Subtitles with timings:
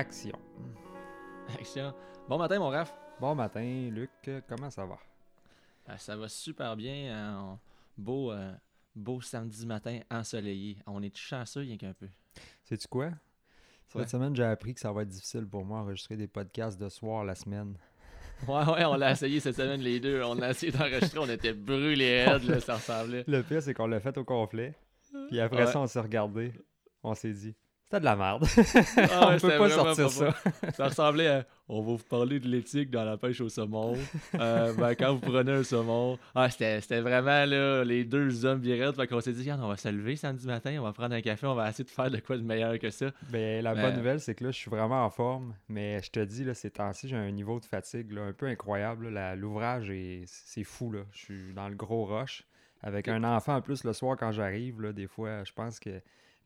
[0.00, 0.32] Action.
[1.60, 1.92] Action.
[2.26, 2.90] Bon matin, mon Raph.
[3.20, 4.08] Bon matin, Luc.
[4.48, 4.96] Comment ça va?
[5.90, 7.14] Euh, ça va super bien.
[7.14, 7.58] hein,
[7.98, 8.50] beau, euh,
[8.96, 10.78] beau samedi matin ensoleillé.
[10.86, 12.08] On est chanceux, rien qu'un peu.
[12.64, 13.10] Sais-tu quoi?
[13.88, 14.06] Cette Ouais.
[14.06, 17.22] semaine, j'ai appris que ça va être difficile pour moi enregistrer des podcasts de soir
[17.24, 17.76] la semaine.
[18.48, 20.22] Ouais, ouais, on l'a essayé cette semaine, les deux.
[20.22, 21.18] On a essayé d'enregistrer.
[21.18, 23.22] On était brûlés raides, là, ça ressemblait.
[23.28, 24.74] Le pire, c'est qu'on l'a fait au complet.
[25.28, 25.70] Puis après Ouais.
[25.70, 26.54] ça, on s'est regardé.
[27.02, 27.54] On s'est dit,
[27.90, 28.44] c'était de la merde.
[28.46, 30.72] Ah on ouais, peut c'était pas sortir pas ça.
[30.74, 33.96] Ça ressemblait à On va vous parler de l'éthique dans la pêche au saumon.
[34.36, 36.16] Euh, ben, quand vous prenez un saumon.
[36.34, 38.92] Ah, c'était vraiment là, les deux hommes virils.
[38.94, 41.46] Fait qu'on s'est dit, on va se lever samedi matin, on va prendre un café,
[41.46, 43.06] on va essayer de faire de quoi de meilleur que ça.
[43.30, 45.54] Ben, la Mais- bonne nouvelle, c'est que là, je suis vraiment en forme.
[45.68, 48.46] Mais je te dis, là, ces temps-ci, j'ai un niveau de fatigue là, un peu
[48.46, 49.08] incroyable.
[49.36, 50.92] L'ouvrage, est- c'est fou.
[50.92, 51.00] Là.
[51.12, 52.44] Je suis dans le gros rush.
[52.82, 55.90] Avec un enfant en plus le soir quand j'arrive, des fois, je pense que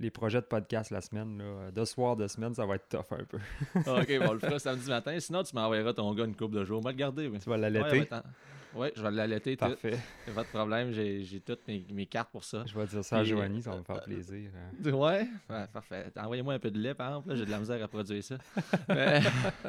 [0.01, 3.13] les projets de podcast la semaine, là, de soir, de semaine, ça va être tough
[3.19, 3.39] un peu.
[3.87, 5.19] Ah, ok, bon, on le fera samedi matin.
[5.21, 6.79] Sinon, tu m'enverras ton gars une couple de jours.
[6.79, 7.29] On va le garder.
[7.29, 8.01] Oui, Tu vas l'allaiter?
[8.01, 8.09] ouais,
[8.75, 9.57] ouais, je vais l'allaiter.
[9.57, 9.67] tout.
[9.67, 9.99] Parfait.
[10.35, 12.65] Pas de problème, j'ai toutes mes, mes cartes pour ça.
[12.67, 14.51] Je vais dire ça à Joanie, ça va euh, me faire plaisir.
[14.57, 14.91] hein.
[14.91, 16.07] Ouais, ouais, parfait.
[16.17, 17.37] Envoyez-moi un peu de lait, par exemple.
[17.37, 18.37] J'ai de la misère à produire ça.
[18.89, 19.21] Mais-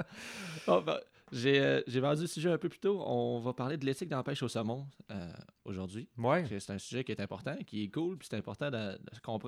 [0.68, 0.98] Bon, ben,
[1.32, 3.02] J'ai euh, j'ai vendu le sujet un peu plus tôt.
[3.06, 5.32] On va parler de l'éthique dans la pêche au saumon euh,
[5.64, 6.08] aujourd'hui.
[6.18, 8.98] Ouais, C'est un sujet qui est important, qui est cool, puis c'est important de,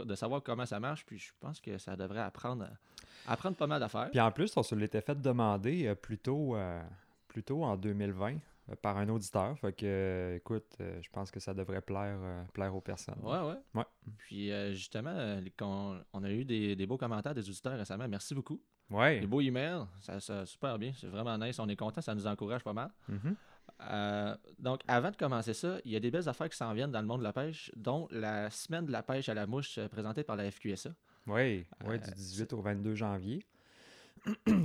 [0.03, 1.05] de savoir comment ça marche.
[1.05, 2.67] Puis je pense que ça devrait apprendre,
[3.28, 4.09] apprendre pas mal d'affaires.
[4.09, 6.81] Puis en plus, on se l'était fait demander euh, plus tôt, euh,
[7.28, 8.38] plus tôt en 2020 euh,
[8.76, 9.58] par un auditeur.
[9.60, 13.20] Fait que, euh, écoute, euh, je pense que ça devrait plaire, euh, plaire aux personnes.
[13.23, 13.55] Ouais, ouais.
[13.76, 13.86] Ouais.
[14.17, 18.08] Puis euh, justement, euh, qu'on- on a eu des, des beaux commentaires des auditeurs récemment.
[18.08, 18.61] Merci beaucoup.
[18.89, 19.20] Ouais.
[19.20, 19.86] Des beaux emails.
[20.02, 20.92] Ça, ça super bien.
[20.95, 21.60] C'est vraiment nice.
[21.60, 22.02] On est content.
[22.02, 22.89] Ça nous encourage pas mal.
[23.10, 23.36] Mhm.
[23.89, 26.92] Euh, donc, avant de commencer ça, il y a des belles affaires qui s'en viennent
[26.92, 29.78] dans le monde de la pêche, dont la semaine de la pêche à la mouche
[29.78, 30.92] euh, présentée par la FQSA.
[31.28, 33.45] Oui, ouais, Euh, du 18 au 22 janvier.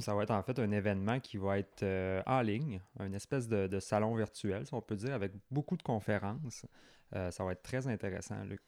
[0.01, 3.49] Ça va être en fait un événement qui va être euh, en ligne, une espèce
[3.49, 6.67] de, de salon virtuel, si on peut dire, avec beaucoup de conférences.
[7.15, 8.61] Euh, ça va être très intéressant, Luc.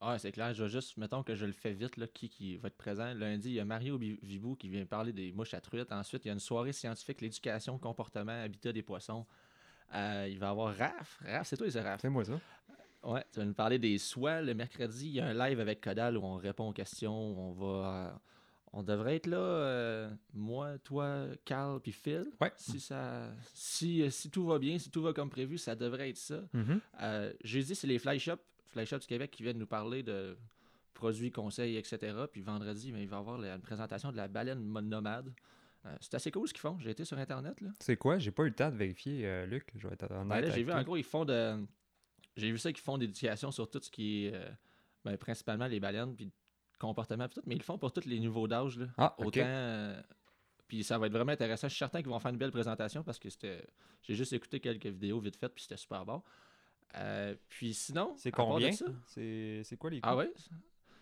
[0.00, 0.52] Ah, c'est clair.
[0.54, 3.12] Je vais juste, mettons que je le fais vite, là, qui, qui va être présent.
[3.14, 5.90] Lundi, il y a Mario Vibou qui vient parler des mouches à truites.
[5.90, 9.26] Ensuite, il y a une soirée scientifique, l'éducation, comportement, habitat des poissons.
[9.94, 11.20] Euh, il va y avoir Raph.
[11.24, 12.00] Raph, c'est toi, c'est Raph?
[12.00, 12.38] Fais-moi ça.
[13.02, 14.42] Ouais, tu vas nous parler des soies.
[14.42, 17.12] Le mercredi, il y a un live avec Codal où on répond aux questions.
[17.12, 18.20] On va.
[18.72, 22.26] On devrait être là, euh, moi, toi, Carl, puis Phil.
[22.40, 22.52] Ouais.
[22.56, 26.10] Si, ça, si, euh, si tout va bien, si tout va comme prévu, ça devrait
[26.10, 26.42] être ça.
[26.52, 26.80] Mhm.
[27.00, 28.36] Euh, jeudi, c'est les Fly Shop,
[28.66, 30.36] Fly Shop du Québec qui viennent nous parler de
[30.94, 32.14] produits, conseils, etc.
[32.30, 35.32] Puis vendredi, ben, il va y avoir la- une présentation de la baleine nomade.
[35.86, 36.76] Euh, c'est assez cool ce qu'ils font.
[36.80, 37.60] J'ai été sur Internet.
[37.60, 37.68] Là.
[37.80, 38.18] C'est quoi?
[38.18, 39.68] J'ai pas eu le temps de vérifier, Luc.
[39.76, 40.42] Je vais être honnête.
[40.44, 41.64] Ben j'ai vu en gros, ils font de.
[42.36, 44.34] J'ai vu ça qu'ils font d'éducation sur tout ce qui est.
[45.04, 46.30] ben, principalement les baleines, puis
[46.78, 48.78] comportement, tout, mais ils le font pour tous les niveaux d'âge.
[48.96, 49.26] Ah, ok.
[49.26, 49.40] Autant.
[49.44, 50.00] euh,
[50.66, 51.66] puis ça va être vraiment intéressant.
[51.68, 53.64] Je suis certain qu'ils vont faire une belle présentation parce que c'était.
[54.02, 56.22] J'ai juste écouté quelques vidéos vite faites, puis c'était super bon.
[56.96, 58.14] Euh, puis sinon.
[58.16, 58.70] C'est combien?
[58.72, 60.08] ça- C'est c'est quoi les coûts?
[60.08, 60.32] Ah ouais?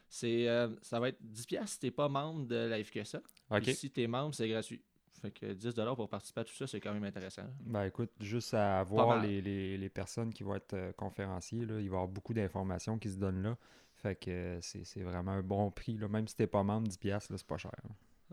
[0.09, 3.19] C'est, euh, ça va être 10$ piastres si t'es pas membre de la FQSA.
[3.51, 3.63] OK.
[3.63, 4.81] Puis si t'es membre, c'est gratuit.
[5.21, 7.43] Fait que 10$ pour participer à tout ça, c'est quand même intéressant.
[7.61, 11.75] Ben écoute, juste à voir les, les- les personnes qui vont être euh, conférenciers, là,
[11.75, 13.57] il va y avoir beaucoup d'informations qui se donnent là.
[13.97, 15.97] Fait que c'est vraiment un bon prix.
[15.97, 16.09] Là.
[16.09, 17.73] Même si t'es pas membre, 10$, piastres, là, c'est pas cher.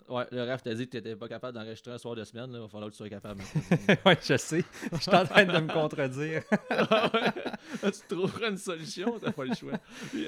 [0.10, 2.52] Ouais, le ref t'a dit que t'étais pas capable d'enregistrer un soir de semaine.
[2.52, 2.58] Là.
[2.58, 3.42] Il va falloir que tu sois capable.
[4.06, 4.64] ouais, je sais.
[4.92, 6.44] Je suis en train de me contredire.
[6.70, 7.10] Ah
[7.84, 7.92] ouais?
[7.92, 9.80] tu trouveras une solution, t'as pas le choix.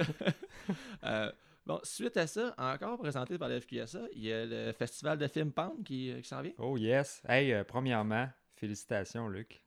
[1.04, 1.32] Euh,
[1.66, 5.28] bon, suite à ça, encore présenté par la FQSA, il y a le festival de
[5.28, 5.52] films
[5.84, 6.54] qui, euh, qui s'en vient.
[6.58, 7.22] Oh yes.
[7.28, 9.65] Hey, euh, premièrement, félicitations, Luc.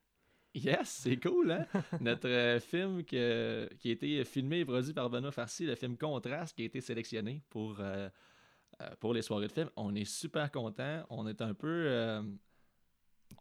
[0.54, 1.66] Yes, c'est cool, hein?
[2.00, 5.96] Notre euh, film que- qui a été filmé et produit par Benoît Farcy, le film
[5.96, 8.08] Contraste, qui a été sélectionné pour, euh,
[8.80, 9.70] euh, pour les soirées de film.
[9.76, 11.04] On est super contents.
[11.10, 11.66] On est un peu.
[11.86, 12.22] euh,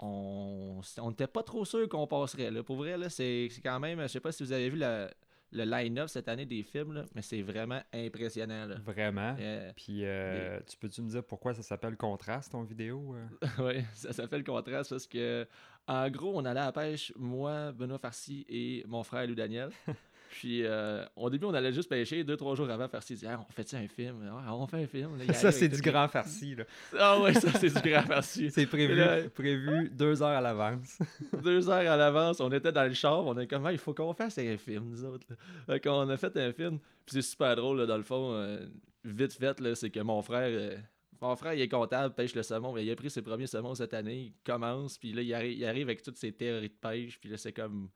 [0.01, 2.51] on on n'était pas trop sûr qu'on passerait.
[2.51, 2.63] Là.
[2.63, 4.01] Pour vrai, là, c'est quand même.
[4.01, 5.09] Je sais pas si vous avez vu la-
[5.54, 8.65] le line-up cette année des films, là, mais c'est vraiment impressionnant.
[8.65, 8.75] Là.
[8.83, 9.33] Vraiment?
[9.39, 13.15] Euh, Puis, euh, tu peux-tu me dire pourquoi ça s'appelle Contraste, ton vidéo?
[13.15, 13.27] euh?
[13.59, 15.48] oui, ça s'appelle Contraste parce que,
[15.88, 19.69] en gros, on allait à la pêche, moi, Benoît Farcy et mon frère Lou Daniel.
[20.30, 22.24] Puis, euh, au début, on allait juste pêcher.
[22.24, 24.30] Deux, trois jours avant, Farcy dit Ah, On fait-tu un film?
[24.45, 25.18] Ah, On fait un film.
[25.18, 26.54] Là, ça, c'est du grand farci.
[26.54, 26.66] là.
[27.00, 28.51] Ah, ouais, ça, c'est du grand Farcy.
[28.51, 31.00] C'est prévu, là- prévu deux heures à l'avance.
[31.42, 33.25] Deux heures à l'avance, on était dans le char.
[33.25, 35.25] On est comme Ah, Il faut qu'on fasse un film, nous autres.
[35.30, 35.36] là.
[35.66, 36.78] Fait qu'on a fait un film.
[37.06, 38.33] Puis, c'est super drôle, là, dans le fond.
[38.33, 38.60] euh,
[39.06, 40.50] vite fait, c'est que mon frère.
[40.51, 40.75] euh,
[41.22, 43.75] mon frère, il est comptable, pêche le saumon, mais il a pris ses premiers saumons
[43.75, 46.74] cette année, il commence, puis là, il arrive, il arrive avec toutes ses théories de
[46.80, 47.90] pêche, puis là, c'est comme...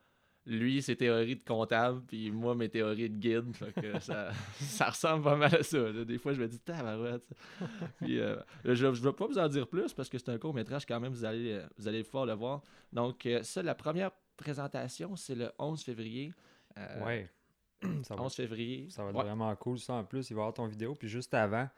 [0.46, 3.56] lui, ses théories de comptable, puis moi, mes théories de guide.
[3.56, 5.78] Fait que ça, ça ressemble pas mal à ça.
[5.78, 6.04] là.
[6.04, 7.28] Des fois, je me dis, tabarouette.
[8.02, 8.36] puis euh,
[8.66, 11.00] je ne vais pas vous en dire plus parce que c'est un court métrage quand
[11.00, 12.62] même, vous allez, vous allez pouvoir le voir.
[12.92, 16.34] Donc, euh, ça, la première présentation, c'est le 11 février.
[16.78, 17.30] Euh, Ouais.
[18.04, 18.88] ça va 11 février.
[18.90, 19.24] Ça va être Ouais.
[19.24, 19.78] vraiment cool.
[19.78, 20.96] Ça, en plus, il va y avoir ton vidéo.
[20.96, 21.70] Puis juste avant,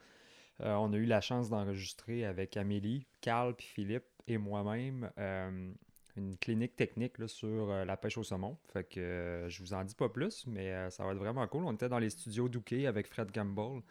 [0.61, 5.71] euh, on a eu la chance d'enregistrer avec Amélie, Carl, puis Philippe et moi-même euh,
[6.15, 8.57] une clinique technique là, sur euh, la pêche au saumon.
[8.71, 11.65] Fait que je vous en dis pas plus, mais ça va être vraiment cool.
[11.65, 13.81] On était dans les studios Douquet avec Fred Gamble.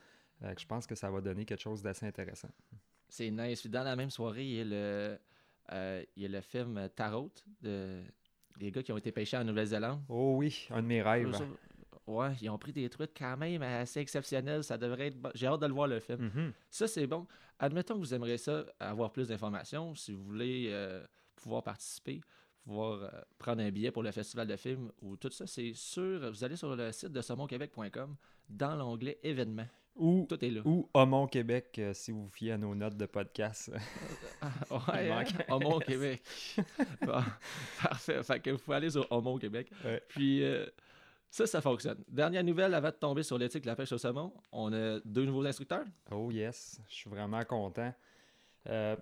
[0.40, 2.50] Je pense que ça va donner quelque chose d'assez intéressant.
[3.08, 3.66] C'est nice.
[3.66, 5.18] Dans la même soirée, il y a le,
[6.16, 8.02] il y a le film Tarot de,
[8.58, 10.00] des gars qui ont été pêchés en Nouvelle-Zélande.
[10.08, 11.36] Oh oui, un de mes rêves.
[12.06, 14.64] Ouais, ils ont pris des trucs quand même assez exceptionnels.
[14.64, 15.30] Ça devrait être bon.
[15.34, 16.30] J'ai hâte de le voir le film.
[16.34, 16.52] Mhm.
[16.70, 17.26] Ça, c'est bon.
[17.58, 19.94] Admettons que vous aimeriez ça, avoir plus d'informations.
[19.94, 21.04] Si vous voulez euh,
[21.36, 22.20] pouvoir participer,
[22.64, 23.08] pouvoir euh,
[23.38, 26.28] prendre un billet pour le festival de films ou tout ça, c'est sur.
[26.30, 28.16] Vous allez sur le site de saumonquebec.com
[28.48, 29.68] dans l'onglet événements.
[29.94, 30.62] Ou, Tout est là.
[30.64, 33.70] ou Homon Québec, euh, si vous fiez à nos notes de podcast.
[34.40, 34.50] Ah,
[34.92, 35.22] ouais, hein?
[35.22, 36.22] manque- Homo Québec.
[37.06, 37.22] Bon,
[37.82, 38.22] parfait.
[38.22, 39.70] Fait que vous pouvez aller sur Homo Québec.
[39.84, 40.02] Ouais.
[40.08, 40.64] Puis euh,
[41.32, 42.04] ça, ça fonctionne.
[42.08, 45.24] Dernière nouvelle avant de tomber sur l'éthique de la pêche au saumon, on a deux
[45.24, 45.86] nouveaux instructeurs.
[46.10, 47.92] Oh yes, je suis vraiment content.
[48.68, 48.94] Euh,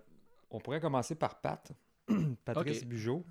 [0.51, 1.73] on pourrait commencer par Pat,
[2.45, 2.89] Patrice Ok.
[2.89, 3.27] Bugeaud.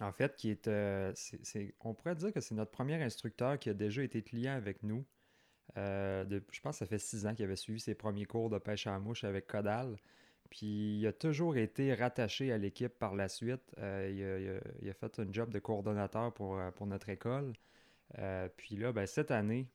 [0.00, 3.58] En fait, qui est, euh, c'est- c'est- on pourrait dire que c'est notre premier instructeur
[3.58, 5.04] qui a déjà été client avec nous.
[5.78, 8.50] Euh, de- je pense que ça fait six ans qu'il avait suivi ses premiers cours
[8.50, 9.96] de pêche à mouche avec Codal.
[10.50, 13.62] Puis il a toujours été rattaché à l'équipe par la suite.
[13.78, 17.08] Euh, il, a, il a- il a fait un job de coordonnateur pour, pour notre
[17.08, 17.52] école.
[18.18, 19.68] Euh, puis là, ben, cette année,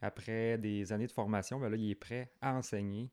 [0.00, 3.10] après des années de formation, ben là, il est prêt à enseigner.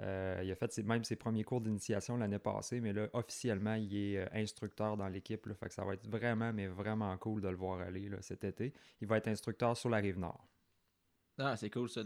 [0.00, 3.96] Euh, il a fait même ses premiers cours d'initiation l'année passée, mais là, officiellement, il
[3.96, 5.50] est euh, instructeur dans l'équipe.
[5.54, 8.74] Fait que ça va être vraiment, mais vraiment cool de le voir aller cet été.
[9.00, 10.46] Il va être instructeur sur la rive nord.
[11.38, 12.02] Ah, c'est cool ça.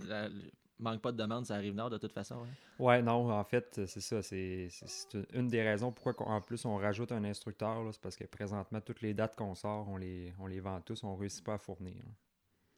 [0.81, 2.37] Manque pas de demande, ça arrive nord de toute façon.
[2.43, 2.49] hein.
[2.79, 4.23] Ouais, non, en fait, c'est ça.
[4.23, 4.69] C'est
[5.35, 7.83] une- des raisons pourquoi, en plus, on rajoute un instructeur.
[7.93, 11.05] C'est parce que présentement, toutes les dates qu'on sort, on les, on les vend tous.
[11.05, 11.95] On réussit pas à fournir.
[11.97, 12.11] là.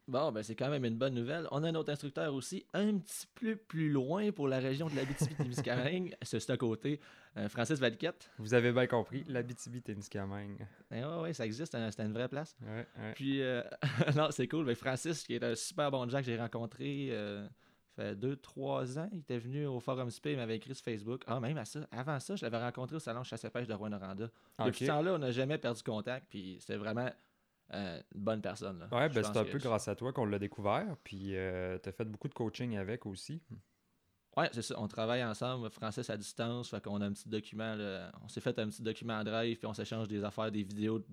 [0.09, 1.47] Bon, ben c'est quand même une bonne nouvelle.
[1.53, 4.97] On a un autre instructeur aussi, un petit peu plus loin pour la région de
[4.97, 6.17] l'Abitibi-Témiscamingue.
[6.23, 7.01] c'est à côté,
[7.37, 8.29] euh, Francis Valiquette.
[8.39, 10.67] Vous avez bien compris, l'Abitibi-Témiscamingue.
[10.91, 12.57] Eh ouais, ça existe, hein, c'est une vraie place.
[12.63, 13.13] Ouais, ouais.
[13.15, 13.63] Puis, euh,
[14.17, 14.65] non, c'est cool.
[14.67, 17.47] Mais Francis, qui est un super bon Jack que j'ai rencontré, euh,
[17.97, 19.09] fait deux, trois ans.
[19.13, 21.23] Il était venu au Forum SP, il m'avait écrit sur Facebook.
[21.27, 21.81] Ah, même à ça.
[21.91, 24.25] Avant ça, je l'avais rencontré au salon chasse et pêche de Rouen-Noranda.
[24.59, 24.75] Depuis Ok.
[24.77, 26.27] ce temps-là, on n'a jamais perdu contact.
[26.31, 27.11] Puis, c'était vraiment
[27.75, 28.79] euh, une bonne personne.
[28.81, 28.89] Là.
[28.93, 30.95] Ouais, ben c'est un peu je- grâce à toi qu'on l'a découvert.
[31.05, 33.41] Puis euh, t'as fait beaucoup de coaching avec aussi.
[34.37, 34.75] Ouais, c'est ça.
[34.79, 36.71] On travaille ensemble, Francis à distance.
[36.71, 37.75] Fait qu'on a un petit document.
[37.75, 38.11] là.
[38.23, 41.05] On s'est fait un petit document en drive, puis on s'échange des affaires, des vidéos,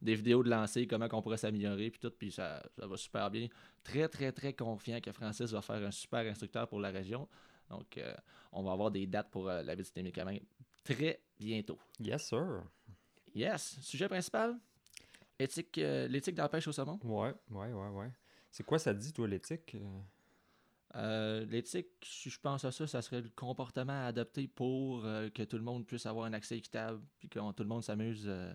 [0.00, 2.12] des vidéos de lancer, comment qu'on pourrait s'améliorer, puis tout.
[2.16, 3.48] Puis ça, ça va super bien.
[3.82, 7.28] Très, très, très confiant que Francis va faire un super instructeur pour la région.
[7.68, 8.14] Donc, euh,
[8.52, 10.32] on va avoir des dates pour euh, la visite des médicaments
[10.84, 11.78] très bientôt.
[11.98, 12.64] Yes, sir.
[13.34, 13.78] Yes.
[13.80, 14.56] Sujet principal?
[15.38, 16.98] Éthique, euh, l'éthique de la pêche au saumon?
[17.02, 18.10] Ouais, ouais, ouais, ouais.
[18.50, 19.76] C'est quoi ça dit, toi, l'éthique?
[20.96, 25.28] Euh, L'éthique, si je pense à ça, ça serait le comportement à adopter pour euh,
[25.30, 28.24] que tout le monde puisse avoir un accès équitable, puis que tout le monde s'amuse
[28.26, 28.52] euh,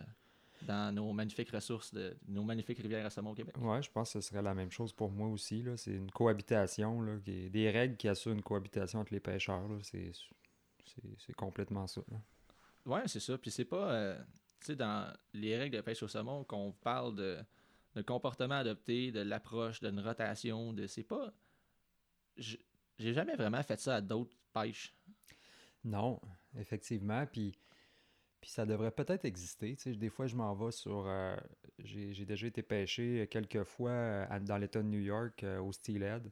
[0.63, 3.55] dans nos magnifiques ressources, de, nos magnifiques rivières à saumon au Québec.
[3.59, 5.63] Ouais, je pense que ce serait la même chose pour moi aussi.
[5.77, 9.63] C'est une cohabitation, là, qui est- des règles qui assurent une cohabitation entre les pêcheurs.
[9.81, 12.01] C'est complètement ça.
[12.85, 13.37] Ouais, c'est ça.
[13.37, 14.15] Puis c'est pas,
[14.59, 17.37] tu sais, dans les règles de pêche au saumon qu'on parle de,
[17.95, 21.31] de comportement adopté, de l'approche, d'une rotation, de c'est pas.
[22.37, 24.93] J'ai jamais vraiment fait ça à d'autres pêches.
[25.83, 26.19] Non,
[26.57, 27.25] effectivement.
[27.27, 27.57] Puis,
[28.41, 29.75] puis ça devrait peut-être exister.
[29.75, 29.95] tu sais.
[29.95, 31.05] Des fois, je m'en vais sur.
[31.07, 31.35] euh,
[31.79, 36.29] J'ai déjà été pêché quelques fois euh, dans l'État de New York euh, au Steelhead.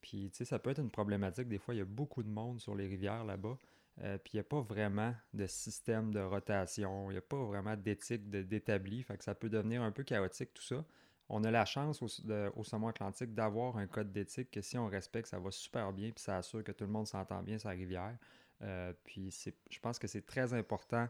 [0.00, 1.48] Puis, tu sais, ça peut être une problématique.
[1.48, 3.58] Des fois, il y a beaucoup de monde sur les rivières là-bas.
[3.96, 7.10] Puis, il n'y a pas vraiment de système de rotation.
[7.10, 9.02] Il n'y a pas vraiment d'éthique d'établi.
[9.04, 10.84] Fait que ça peut devenir un peu chaotique, tout ça.
[11.28, 14.76] On a la chance au, de- au saumon atlantique d'avoir un code d'éthique que si
[14.76, 16.10] on respecte, ça va super bien.
[16.10, 18.16] Puis, ça assure que tout le monde s'entend bien sur la rivière.
[18.62, 21.08] Euh, puis c'est, je pense que c'est très important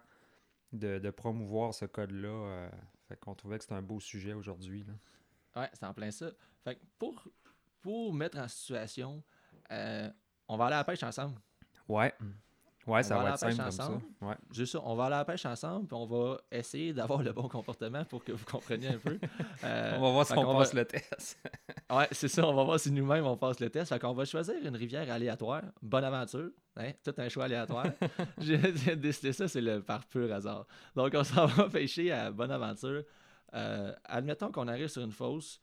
[0.72, 2.28] de, de promouvoir ce code-là.
[2.28, 2.70] euh,
[3.08, 4.84] fait qu'on trouvait que c'était un beau sujet aujourd'hui.
[4.84, 5.62] là.
[5.62, 6.30] Ouais, c'est en plein ça.
[6.62, 7.28] Fait que pour,
[7.80, 9.22] pour mettre en situation,
[9.70, 10.10] euh,
[10.48, 11.38] on va aller à la pêche ensemble.
[11.88, 12.12] Ouais.
[12.86, 13.90] Ouais, ça va va être simple comme ça.
[14.20, 14.34] Ouais.
[14.52, 17.32] Juste ça, on va aller à la pêche ensemble, puis on va essayer d'avoir le
[17.32, 19.18] bon comportement pour que vous compreniez un peu.
[19.64, 21.38] Euh, on va voir si on passe va- le test.
[21.90, 23.88] Ouais, c'est ça, on va voir si nous-mêmes on passe le test.
[23.90, 25.62] Fait qu'on va choisir une rivière aléatoire.
[25.80, 26.50] Bonne aventure.
[26.76, 26.90] Hein?
[27.02, 27.86] Tout un choix aléatoire.
[28.38, 28.58] J'ai
[28.96, 30.66] décidé ça, c'est le par pur hasard.
[30.94, 33.04] Donc on s'en va pêcher à Bonne Aventure.
[33.54, 35.60] Euh, admettons qu'on arrive sur une fosse,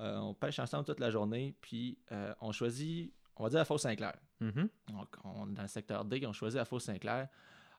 [0.00, 1.96] euh, on pêche ensemble toute la journée, puis
[2.40, 4.14] on choisit, on va dire la fosse Saint-Clair.
[4.40, 4.68] Mhm.
[4.92, 7.28] Donc, on, dans le secteur D, on choisit la fosse Saint-Clair.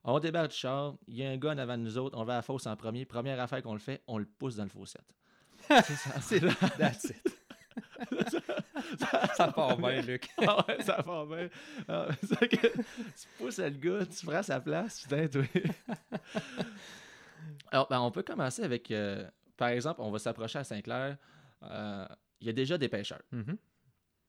[0.03, 2.23] On débarque du char, il y a un gars en avant de nous autres, on
[2.23, 3.05] va à la fosse en premier.
[3.05, 5.05] Première affaire qu'on le fait, on le pousse dans le fossette.
[5.67, 6.21] C'est ça.
[6.21, 6.39] C'est
[6.77, 7.39] That's it.
[9.35, 10.27] ça part bien, Luc.
[10.47, 11.49] Ah ouais, ça part bien.
[11.87, 12.07] Ah,
[12.39, 15.43] que tu pousses le gars, tu prends sa place, putain, toi.
[17.71, 21.17] Alors, ben, on peut commencer avec, euh, par exemple, on va s'approcher à Saint-Clair.
[21.63, 22.05] Euh,
[22.41, 23.21] Il y a déjà des pêcheurs.
[23.31, 23.57] Mhm.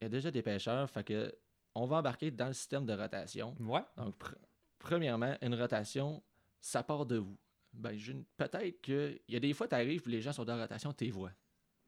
[0.00, 1.34] Il y a déjà des pêcheurs, fait que
[1.74, 3.54] on va embarquer dans le système de rotation.
[3.60, 3.82] Ouais.
[3.96, 4.34] Donc, pr-
[4.78, 6.22] premièrement, une rotation,
[6.60, 7.36] ça part de vous.
[7.72, 7.96] Ben,
[8.36, 11.04] peut-être qu'il y a des fois, tu arrives, les gens sont dans la rotation, tu
[11.04, 11.30] les vois.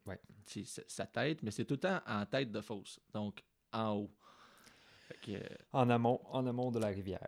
[0.07, 0.21] Ouais.
[0.87, 3.43] Ça t'aide, mais c'est tout le temps en tête de fosse, donc
[3.73, 4.11] en haut.
[5.23, 5.41] Que, euh,
[5.73, 7.21] En amont, en amont de la rivière.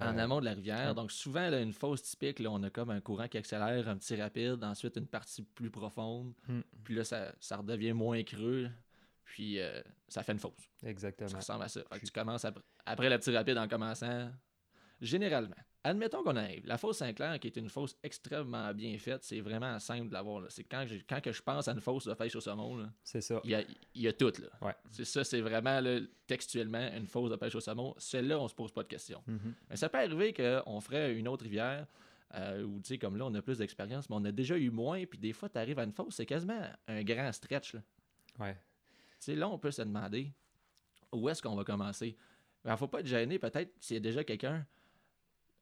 [0.00, 0.94] en Euh, amont de la rivière.
[0.94, 3.96] Donc, souvent, là, une fosse typique, là, on a comme un courant qui accélère, un
[3.96, 6.34] petit rapide, ensuite une partie plus profonde.
[6.48, 6.60] Hmm.
[6.84, 8.68] Puis là, ça, ça redevient moins creux.
[9.24, 10.52] Puis euh, ça fait une fosse.
[10.80, 11.30] Ça Exactement.
[11.36, 11.80] ressemble à ça.
[11.80, 14.30] Fait que Puis- tu commences ap- après le petit rapide en commençant.
[15.00, 15.56] Généralement.
[15.86, 16.64] Admettons qu'on arrive.
[16.66, 20.44] La fosse Saint-Clair, qui est une fosse extrêmement bien faite, c'est vraiment simple de l'avoir.
[20.50, 23.20] C'est quand, j'ai- quand que je pense à une fosse de pêche au saumon, C'est
[23.20, 23.38] ça.
[23.44, 23.62] il y a,
[23.94, 24.32] il y a tout.
[24.40, 24.48] Là.
[24.66, 24.74] Ouais.
[24.90, 27.94] C'est ça, c'est vraiment là, textuellement une fosse de pêche au saumon.
[27.98, 29.22] Celle-là, on se pose pas de questions.
[29.26, 29.54] Mhm.
[29.68, 31.86] Mais ça peut arriver qu'on ferait une autre rivière,
[32.34, 34.70] euh, où, tu sais, comme là, on a plus d'expérience, mais on a déjà eu
[34.70, 37.74] moins, puis des fois, tu arrives à une fosse, c'est quasiment un grand stretch.
[37.74, 37.80] Là.
[38.38, 38.56] Ouais.
[39.24, 40.30] Sais, là, on peut se demander
[41.12, 42.14] où est-ce qu'on va commencer.
[42.64, 44.66] Il ne faut pas être gêné, peut-être, s'il y a déjà quelqu'un,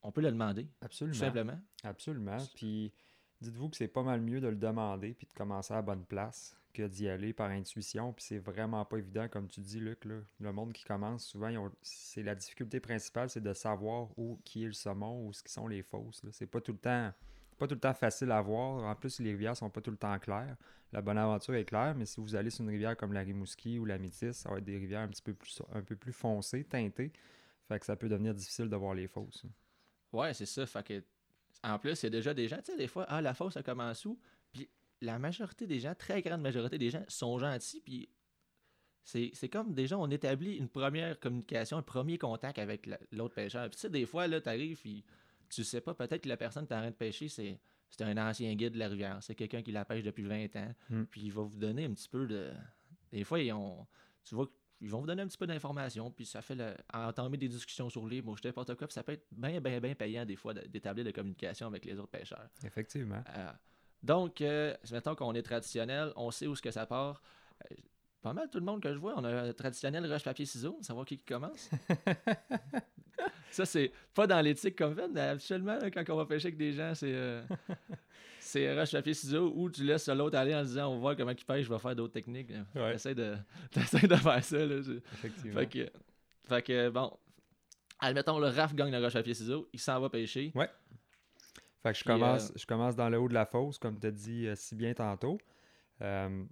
[0.02, 1.14] on peut le demander, tout Absolument.
[1.18, 1.60] simplement.
[1.84, 2.36] Absolument.
[2.56, 2.92] Puis
[3.40, 6.04] dites-vous que c'est pas mal mieux de le demander puis de commencer à la bonne
[6.04, 8.12] place que d'y aller par intuition.
[8.12, 10.04] Puis c'est vraiment pas évident, comme tu dis, Luc.
[10.06, 10.16] Là.
[10.40, 14.64] Le monde qui commence, souvent, ont- c'est la difficulté principale, c'est de savoir où qui
[14.64, 16.24] est le saumon, où ce qui sont les fosses.
[16.24, 16.30] là.
[16.32, 17.12] C'est pas tout le temps.
[17.58, 18.84] Pas tout le temps facile à voir.
[18.84, 20.56] En plus, les rivières sont pas tout le temps claires.
[20.92, 23.78] La bonne aventure est claire, mais si vous allez sur une rivière comme la Rimouski
[23.78, 26.12] ou la Métis, ça va être des rivières un petit peu plus un peu plus
[26.12, 27.12] foncées, teintées.
[27.68, 29.44] Fait que ça peut devenir difficile de voir les fosses.
[30.12, 30.66] Ouais, c'est ça.
[30.66, 31.02] Fait que,
[31.62, 33.54] en plus, il y a déjà des gens, tu sais, des fois, ah, la fosse,
[33.54, 34.18] ça commence où?
[34.52, 34.68] Puis
[35.00, 38.08] la majorité des gens, très grande majorité des gens, sont gentils, puis
[39.04, 43.68] c'est comme déjà, on établit une première communication, un premier contact avec la- l'autre pêcheur.
[43.68, 45.04] Puis tu sais, des fois, là, t'arrives, puis
[45.54, 47.60] tu sais pas, peut-être que la personne qui t'arrête de pêcher, c'est
[47.92, 49.18] c'est un ancien guide de la rivière.
[49.20, 50.74] C'est quelqu'un qui la pêche depuis 20 ans.
[50.88, 51.02] Mm.
[51.04, 52.50] Puis il va vous donner un petit peu de...
[53.12, 53.86] Des fois, ils ont...
[54.24, 56.74] tu vois ils vont vous donner un petit peu d'informations, puis ça fait le...
[56.92, 59.94] entamer des discussions sur les mots, n'importe quoi, puis ça peut être bien, bien, bien
[59.94, 62.48] payant des fois d'établir de communication avec les autres pêcheurs.
[62.64, 63.22] Effectivement.
[63.36, 63.52] Euh,
[64.02, 67.22] donc, euh, mettons qu'on est traditionnel, on sait où ce que ça part.
[67.70, 67.76] Euh,
[68.22, 70.78] pas mal tout le monde que je vois, on a un traditionnel rush papier ciseaux,
[70.80, 71.70] savoir qui, qui commence.
[73.54, 76.56] ça c'est pas dans l'éthique comme fait, mais habituellement là, quand on va pêcher avec
[76.56, 77.42] des gens, c'est euh,
[78.40, 81.30] c'est rush papier ciseaux ou tu laisses l'autre aller en disant on va voir comment
[81.30, 82.50] il pêche, je vais faire d'autres techniques.
[82.74, 82.92] Ouais.
[82.92, 83.36] T'essaies de
[83.70, 84.76] t'essaies de faire ça là.
[85.14, 85.60] Effectivement.
[85.60, 85.90] fait que,
[86.48, 87.12] fait que, bon,
[88.00, 90.52] admettons, le RAF gagne le rush papier ciseaux, il s'en va pêcher.
[91.82, 94.06] Fait que je commence, euh, je commence dans le haut de la fosse, comme tu
[94.06, 95.38] as dit euh, si bien tantôt.
[96.00, 96.44] Euh,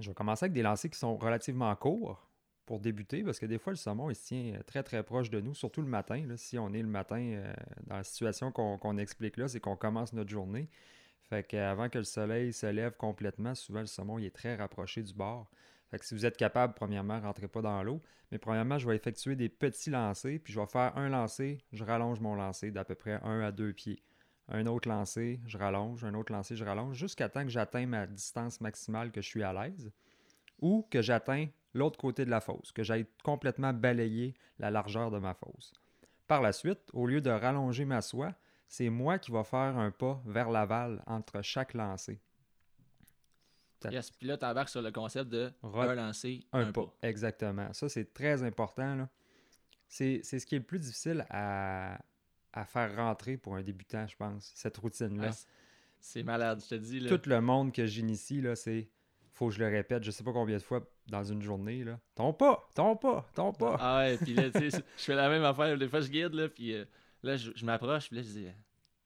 [0.00, 2.25] je vais commencer avec des lancers qui sont relativement courts
[2.66, 5.30] pour débuter, parce que des fois, le saumon, il se tient euh, très, très proche
[5.30, 6.24] de nous, surtout le matin.
[6.26, 6.36] là.
[6.36, 7.52] si on est le matin euh,
[7.86, 10.68] dans la situation qu'on explique là, c'est qu'on commence notre journée.
[11.22, 15.02] Fait qu'avant que le soleil se lève complètement, souvent, le saumon, il est très rapproché
[15.02, 15.48] du bord.
[15.90, 18.02] Fait que si vous êtes capable, premièrement, rentrez pas dans l'eau.
[18.32, 21.84] Mais premièrement, je vais effectuer des petits lancers, puis je vais faire un lancer, je
[21.84, 24.02] rallonge mon lancer d'à peu près 1 à 2 pieds
[24.48, 28.06] un autre lancé, je rallonge, un autre lancé, je rallonge, jusqu'à temps que j'atteigne ma
[28.06, 29.90] distance maximale que je suis à l'aise,
[30.60, 35.18] ou que j'atteins l'autre côté de la fosse, que j'aille complètement balayer la largeur de
[35.18, 35.72] ma fosse.
[36.26, 38.34] Par la suite, au lieu de rallonger ma soie,
[38.68, 42.20] c'est moi qui va faire un pas vers l'aval entre chaque lancé.
[43.80, 45.86] Ça- Yes, puis là, t'embarques sur le concept de Re-
[46.52, 46.84] un pas.
[46.86, 46.94] pas.
[47.02, 47.72] Exactement.
[47.72, 49.06] Ça, c'est très important.
[49.88, 52.00] C'est ce qui est le plus difficile à,
[52.52, 55.30] à faire rentrer pour un débutant, je pense, cette routine-là.
[56.00, 57.00] C'est- malade, je te dis.
[57.00, 57.16] Là.
[57.16, 58.88] tout le monde que j'initie, là, c'est.
[59.36, 62.00] Faut que je le répète, je sais pas combien de fois dans une journée, là.
[62.14, 63.76] Ton pas, ton pas, ton pas.
[63.78, 65.76] Ah ouais, puis là, tu sais, je fais la même affaire.
[65.76, 66.86] Des fois, je guide, là, puis euh,
[67.22, 68.48] là, je, je m'approche, puis là, je dis,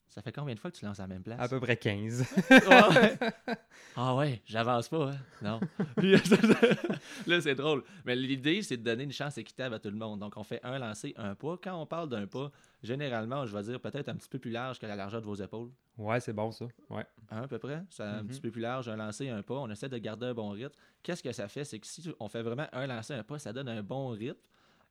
[0.08, 1.40] ça fait combien de fois que tu lances à la même place?
[1.40, 2.24] À peu près 15.
[2.48, 3.18] Ouais.
[4.02, 5.16] ah ouais, j'avance pas, hein?
[5.42, 5.60] Non.
[5.98, 6.12] Puis,
[7.26, 7.82] là, c'est drôle.
[8.04, 10.20] Mais l'idée, c'est de donner une chance équitable à tout le monde.
[10.20, 11.56] Donc, on fait un lancer, un pas.
[11.62, 12.50] Quand on parle d'un pas,
[12.82, 15.34] généralement, je vais dire peut-être un petit peu plus large que la largeur de vos
[15.34, 15.70] épaules.
[15.98, 16.66] ouais, c'est bon ça.
[16.88, 17.04] Ouais.
[17.30, 17.82] Hein, à peu près?
[17.90, 18.28] C'est un Mhm.
[18.28, 19.54] petit peu plus large, un lancer, un pas.
[19.54, 20.74] On essaie de garder un bon rythme.
[21.02, 21.64] Qu'est-ce que ça fait?
[21.64, 24.40] C'est que si on fait vraiment un lancer, un pas, ça donne un bon rythme.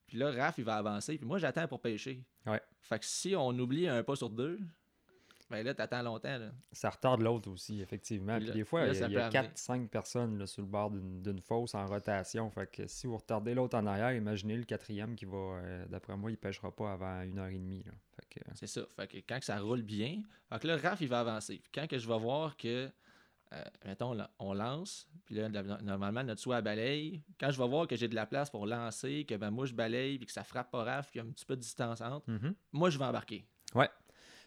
[0.08, 1.18] Puis là, Raph, il va avancer.
[1.18, 2.24] Puis moi, j'attends pour pêcher.
[2.46, 2.62] Ouais.
[2.82, 4.60] Fait que si on oublie un pas sur deux,
[5.50, 6.38] ben là, t'attends longtemps.
[6.38, 6.52] Là.
[6.72, 8.38] Ça retarde l'autre aussi, effectivement.
[8.40, 9.50] Puis des fois, là, il y a, peut amener.
[9.54, 12.50] 4-5 personnes là, sur le bord d'une fosse en rotation.
[12.52, 16.16] Fait que si vous retardez l'autre en arrière, imaginez le quatrième qui va, euh, d'après
[16.16, 17.84] moi, il pêchera pas avant une heure et demie.
[17.84, 17.92] là.
[18.16, 18.82] Fait que, C'est ça.
[18.96, 21.60] Fait que quand ça roule bien, fait que là, Raph, il va avancer.
[21.64, 22.90] Puis quand que je vais voir que,
[23.54, 27.24] euh, mettons, là, on lance, puis là, no- normalement, notre soie balaye.
[27.40, 29.74] Quand je vais voir que j'ai de la place pour lancer, que ben, moi, je
[29.74, 32.02] balaye, puis que ça frappe pas Raph, qu'il y a un petit peu de distance
[32.02, 32.54] entre, Mhm.
[32.72, 33.46] moi, je vais embarquer.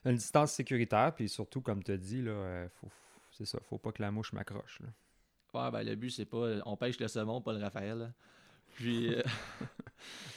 [0.04, 2.88] Une distance sécuritaire, puis surtout, comme tu as dit, là, euh, faut,
[3.30, 4.80] c'est ça, faut pas que la mouche m'accroche.
[4.80, 4.88] là.
[5.54, 6.46] Ouais, ben, le but, c'est pas.
[6.64, 7.98] On pêche le saumon, pas le Raphaël.
[7.98, 8.10] là.
[8.74, 9.22] Puis, euh,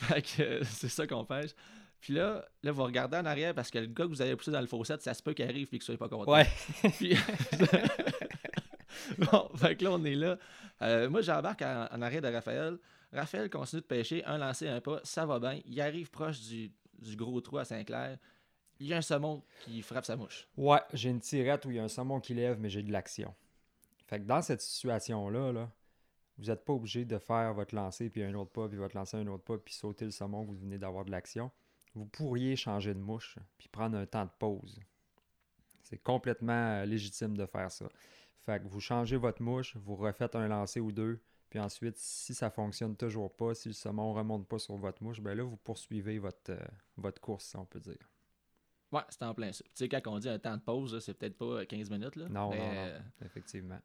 [0.39, 1.51] euh, c'est ça qu'on pêche.
[2.01, 4.51] Puis là, là, vous regardez en arrière parce que le gars que vous avez poussé
[4.51, 6.31] dans le fossette, ça se peut qu'il arrive et qu'il soit pas content.
[6.33, 6.45] Ouais.
[6.97, 7.17] Puis-
[9.17, 10.37] bon, fait que là, on est là.
[10.81, 12.77] Euh, moi, j'embarque en, en arrière de Raphaël.
[13.13, 15.59] Raphaël continue de pêcher, un lancé, un pas, ça va bien.
[15.65, 18.17] Il arrive proche du, du gros trou à Saint-Clair.
[18.79, 20.47] Il y a un saumon qui frappe sa mouche.
[20.57, 22.91] Ouais, j'ai une tirette où il y a un saumon qui lève, mais j'ai de
[22.91, 23.33] l'action.
[24.07, 25.71] Fait que dans cette situation-là, là,
[26.37, 29.17] vous n'êtes pas obligé de faire votre lancer, puis un autre pas, puis votre lancer,
[29.17, 31.51] un autre pas, puis sauter le saumon, vous venez d'avoir de l'action.
[31.93, 34.79] Vous pourriez changer de mouche, puis prendre un temps de pause.
[35.81, 37.87] C'est complètement euh, légitime de faire ça.
[38.45, 42.33] Fait que vous changez votre mouche, vous refaites un lancer ou deux, puis ensuite, si
[42.33, 45.57] ça fonctionne toujours pas, si le saumon remonte pas sur votre mouche, ben là, vous
[45.57, 46.59] poursuivez votre, euh,
[46.97, 48.09] votre course, si on peut dire.
[48.95, 49.61] Ouais, c'est en plein ça.
[49.65, 52.15] Tu sais, quand on dit un temps de pause, c'est peut-être pas euh, 15 minutes.
[52.15, 53.79] Là, Non, mais, non, non, euh, effectivement.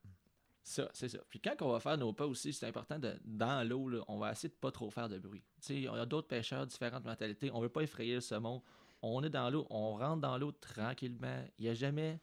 [0.62, 1.18] Ça, c'est ça.
[1.28, 4.30] Puis quand on va faire nos pas aussi, c'est important de dans l'eau, on va
[4.30, 5.42] essayer de pas trop faire de bruit.
[5.60, 7.50] Tu sais, il y a d'autres pêcheurs, différentes mentalités.
[7.52, 8.62] On veut pas effrayer le saumon.
[9.02, 11.44] On est dans l'eau, on rentre dans l'eau tranquillement.
[11.58, 12.20] Il y a jamais.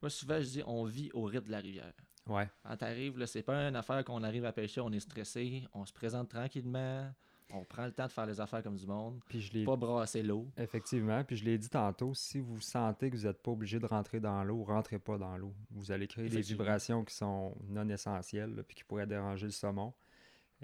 [0.00, 1.94] Moi, souvent, je dis, on vit au rythme de la rivière.
[2.28, 2.48] Ouais.
[2.62, 5.84] Quand t'arrives, là, c'est pas une affaire qu'on arrive à pêcher, on est stressé, on
[5.84, 7.12] se présente tranquillement,
[7.52, 10.22] on prend le temps de faire les affaires comme du monde, Puis je pas brasser
[10.22, 10.48] l'eau.
[10.56, 13.86] Effectivement, puis je l'ai dit tantôt, si vous sentez que vous n'êtes pas obligé de
[13.86, 15.54] rentrer dans l'eau, rentrez pas dans l'eau.
[15.70, 19.52] Vous allez créer des vibrations qui sont non essentielles, là, puis qui pourraient déranger le
[19.52, 19.92] saumon.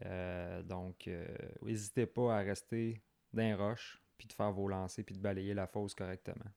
[0.04, 1.26] Euh, donc, euh,
[1.62, 5.54] n'hésitez pas à rester dans les roches, puis de faire vos lancers, puis de balayer
[5.54, 6.50] la fosse correctement.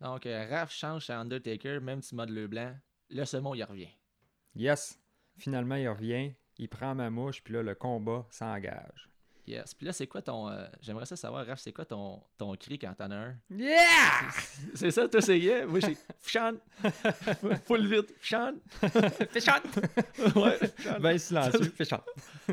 [0.00, 2.74] Donc, euh, Raph change à Undertaker, même petit mode le blanc,
[3.10, 3.92] le saumon, il revient.
[4.54, 4.98] Yes!
[5.38, 9.11] Finalement, il revient, il prend ma mouche, puis là, le combat s'engage.
[9.46, 9.74] Yes.
[9.74, 10.48] Puis là, c'est quoi ton.
[10.48, 13.34] euh, J'aimerais ça savoir, Raph, c'est quoi ton, ton cri quand t'en as un?
[13.50, 13.76] Yeah!
[14.74, 15.66] C'est ça, toi, c'est yeah?
[15.66, 16.52] Moi, j'ai Fchan
[17.66, 18.52] Full vite Fchan
[20.36, 21.00] Ouais, Fchan.
[21.00, 22.04] Ben silencieux, fait chante.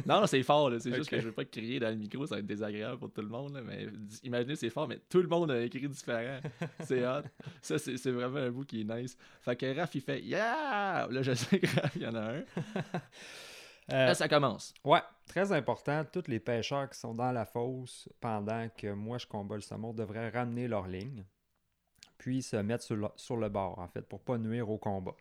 [0.05, 0.79] Non, non, c'est fort, là.
[0.79, 3.11] C'est juste que je veux pas crier dans le micro, ça va être désagréable pour
[3.11, 3.53] tout le monde.
[3.53, 3.87] là, Mais
[4.23, 6.39] imaginez, c'est fort, mais tout le monde a un cri différent.
[6.85, 7.21] C'est hot.
[7.61, 9.15] Ça, c'est c'est vraiment un bout qui est nice.
[9.43, 11.07] Fait que Raph, il fait Yeah!
[11.09, 12.43] Là, je sais que Raph, il y en a un.
[13.91, 14.73] Euh, Là, ça commence.
[14.83, 16.03] Ouais, très important.
[16.11, 19.93] Tous les pêcheurs qui sont dans la fosse pendant que moi je combats le saumon
[19.93, 21.23] devraient ramener leur ligne,
[22.17, 25.15] puis se mettre sur le, sur le bord, en fait, pour pas nuire au combat.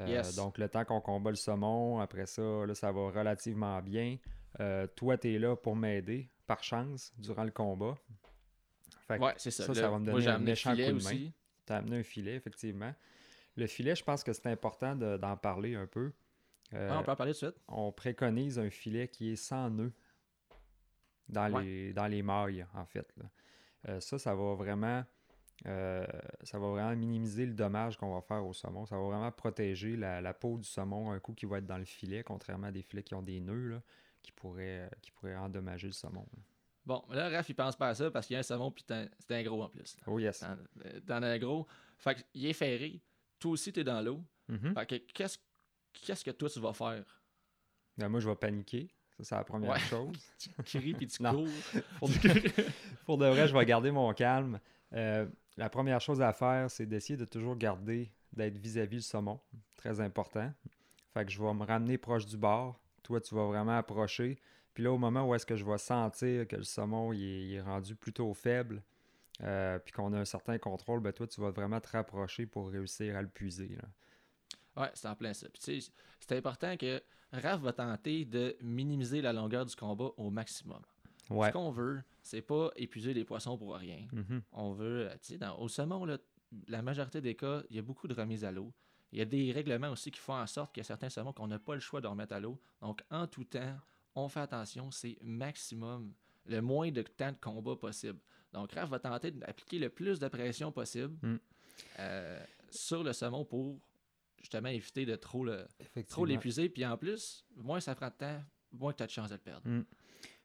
[0.00, 0.34] Euh, Yes.
[0.36, 4.16] Donc, le temps qu'on combat le saumon, après ça, là, ça va relativement bien.
[4.60, 7.94] Euh, toi, tu es là pour m'aider, par chance, durant le combat.
[9.06, 9.66] Fait que Ouais, c'est ça.
[9.66, 11.30] ça, ça va me donner un méchant filet coup de main.
[11.66, 12.92] tu as amené un filet, effectivement.
[13.56, 16.12] Le filet, je pense que c'est important de- d'en parler un peu.
[16.74, 17.62] Euh, Ah, on peut en parler tout de suite.
[17.68, 19.92] on préconise un filet qui est sans nœud
[21.28, 21.62] dans, Ouais.
[21.64, 23.06] les, dans les mailles, en fait.
[23.16, 23.24] là.
[23.88, 25.04] Euh, ça, ça va vraiment
[25.66, 26.04] euh,
[26.42, 28.86] ça va vraiment minimiser le dommage qu'on va faire au saumon.
[28.86, 31.78] Ça va vraiment protéger la, la peau du saumon un coup qui va être dans
[31.78, 33.82] le filet, contrairement à des filets qui ont des nœuds là,
[34.20, 36.26] qui, pourraient, qui pourraient endommager le saumon.
[36.36, 36.42] là.
[36.84, 38.84] Bon, là, Raph, il pense pas à ça parce qu'il y a un saumon, puis
[38.86, 39.96] c'est un gros en plus.
[39.96, 40.02] là.
[40.08, 40.40] Oh yes.
[40.40, 40.56] T'en
[41.06, 41.66] t'en as un gros.
[41.98, 43.00] Fait qu'il est ferré.
[43.38, 44.22] Toi aussi, t'es dans l'eau.
[44.48, 44.74] Mhm.
[44.74, 45.38] Fait que qu'est-ce
[46.02, 47.04] qu'est-ce que toi, tu vas faire?
[47.96, 48.88] Ben, moi, je vais paniquer.
[49.18, 49.78] Ça, c'est la première Ouais.
[49.78, 50.16] chose.
[50.38, 51.62] Tu cries puis tu cours.
[52.00, 52.14] Pour de,
[53.06, 54.58] pour de vrai, je vais garder mon calme.
[54.92, 55.26] Euh,
[55.56, 59.40] la première chose à faire, c'est d'essayer de toujours garder, d'être vis-à-vis le saumon.
[59.76, 60.52] Très important.
[61.12, 62.80] Fait que je vais me ramener proche du bord.
[63.04, 64.38] Toi, tu vas vraiment approcher.
[64.74, 67.42] Puis là, au moment où est-ce que je vais sentir que le saumon il est,
[67.46, 68.82] il est rendu plutôt faible,
[69.42, 72.68] euh, puis qu'on a un certain contrôle, ben toi, tu vas vraiment te rapprocher pour
[72.70, 73.68] réussir à le puiser.
[73.80, 73.88] là.
[74.76, 75.48] Ouais, c'est en plein ça.
[75.48, 80.80] Puis c'est important que Raph va tenter de minimiser la longueur du combat au maximum.
[81.30, 81.48] Ouais.
[81.48, 84.06] Ce qu'on veut, c'est pas épuiser les poissons pour rien.
[84.12, 84.42] Mhm.
[84.52, 86.18] On veut, euh, tu sais, dans- au saumon, là,
[86.68, 88.72] la majorité des cas, il y a beaucoup de remises à l'eau.
[89.10, 91.32] Il y a des règlements aussi qui font en sorte qu'il y a certains saumons
[91.32, 92.60] qu'on n'a pas le choix de remettre à l'eau.
[92.80, 93.76] Donc, en tout temps,
[94.14, 96.12] on fait attention, c'est maximum,
[96.46, 98.18] le moins de temps de combat possible.
[98.52, 101.36] Donc, Raph va tenter d'appliquer le plus de pression possible Mm.
[102.00, 103.78] euh, sur le saumon pour
[104.44, 105.66] justement éviter de trop le,
[106.08, 106.68] trop l'épuiser.
[106.68, 109.40] Puis en plus, moins ça prend de temps, moins tu as de chance de le
[109.40, 109.84] perdre.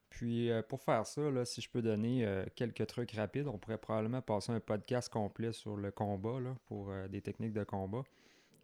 [0.10, 3.60] Puis euh, pour faire ça, là, si je peux donner euh, quelques trucs rapides, on
[3.60, 7.64] pourrait probablement passer un podcast complet sur le combat là, pour euh, des techniques de
[7.64, 8.02] combat.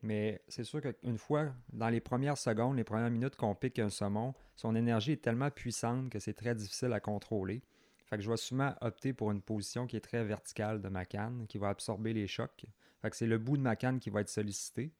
[0.02, 3.89] Mais c'est sûr qu'une fois, dans les premières secondes, les premières minutes qu'on pique un
[3.89, 7.62] saumon, son énergie est tellement puissante que c'est très difficile à contrôler.
[8.06, 11.06] Fait que je vais souvent opter pour une position qui est très verticale de ma
[11.06, 12.65] canne, qui va absorber les chocs.
[13.02, 14.91] Fait que c'est le bout de ma canne qui va être sollicité.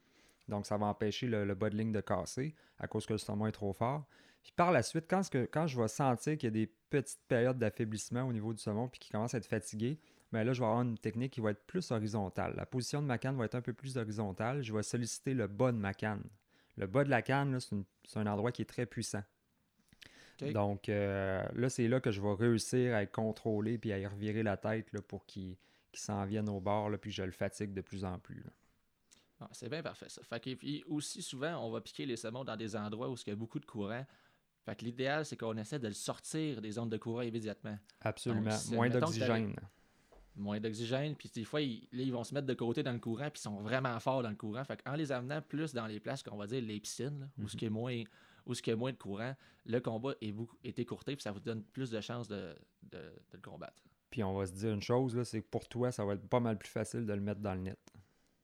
[0.48, 3.20] Donc ça va empêcher le, le bas de ligne de casser à cause que le
[3.20, 4.06] saumon est trop fort.
[4.44, 7.58] Puis par la suite, quand, quand je vais sentir qu'il y a des petites périodes
[7.58, 10.00] d'affaiblissement au niveau du saumon puis qu'il commence à être fatigué,
[10.32, 12.54] bien là, je vais avoir une technique qui va être plus horizontale.
[12.56, 14.62] La position de ma canne va être un peu plus horizontale.
[14.62, 16.24] Je vais solliciter le bas de ma canne.
[16.78, 19.24] Le bas de la canne, c'est un endroit qui est très puissant.
[20.52, 24.06] Donc euh, là, c'est là que je vais réussir à être contrôlé puis à y
[24.06, 25.56] revirer la tête là, pour qu'il
[25.94, 28.42] s'en vienne au bord, là, puis je le fatigue de plus en plus.
[28.44, 28.52] là.
[29.42, 30.22] Ah, c'est bien parfait ça.
[30.24, 33.30] Fait que, puis aussi souvent, on va piquer les saumons dans des endroits où il
[33.30, 34.06] y a beaucoup de courant.
[34.64, 37.78] Fait que l'idéal, c'est qu'on essaie de le sortir des zones de courant immédiatement.
[38.02, 38.44] Absolument.
[38.50, 39.56] Donc, c'est- Moins d'oxygène.
[40.38, 43.00] Moins d'oxygène, puis des fois, ils, là, ils vont se mettre de côté dans le
[43.00, 44.64] courant, puis ils sont vraiment forts dans le courant.
[44.66, 47.48] Fait qu'en les amenant plus dans les places qu'on va dire les piscines, là, où
[47.48, 48.04] ce qui est moins
[48.46, 49.34] où ce qui est moins de courant,
[49.66, 52.98] le combat est, beaucoup, est écourté, puis ça vous donne plus de chances de, de-
[53.00, 53.82] de le combattre.
[54.12, 56.40] Puis on va se dire une chose, c'est que pour toi, ça va être pas
[56.40, 57.80] mal plus facile de le mettre dans le net.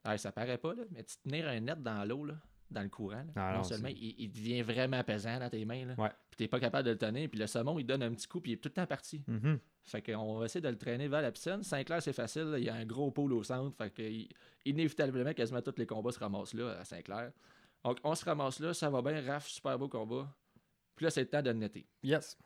[0.04, 2.36] Ah, ça paraît pas, là, mais tu tenir un net dans l'eau, là,
[2.72, 5.64] dans le courant, là, Ah, non non, seulement il, il devient vraiment pesant dans tes
[5.66, 6.10] mains, là, Ouais.
[6.30, 8.42] puis t'es pas capable de le tenir, puis le saumon, il donne un petit coup,
[8.42, 9.24] puis il est tout le temps parti.
[9.28, 9.60] Mhm.
[9.84, 11.64] Fait qu'on va essayer de le traîner vers la piscine.
[11.64, 14.04] Saint-Clair, c'est facile, là, il y a un gros pôle au centre, fait que
[14.66, 17.32] inévitablement, quasiment tous les combats se ramassent là, à Saint-Clair.
[17.84, 20.28] Donc, on se ramasse là, ça va bien, Raph, super beau combat.
[20.96, 21.88] Puis là, c'est le temps de le netter.
[22.04, 22.38] Yes.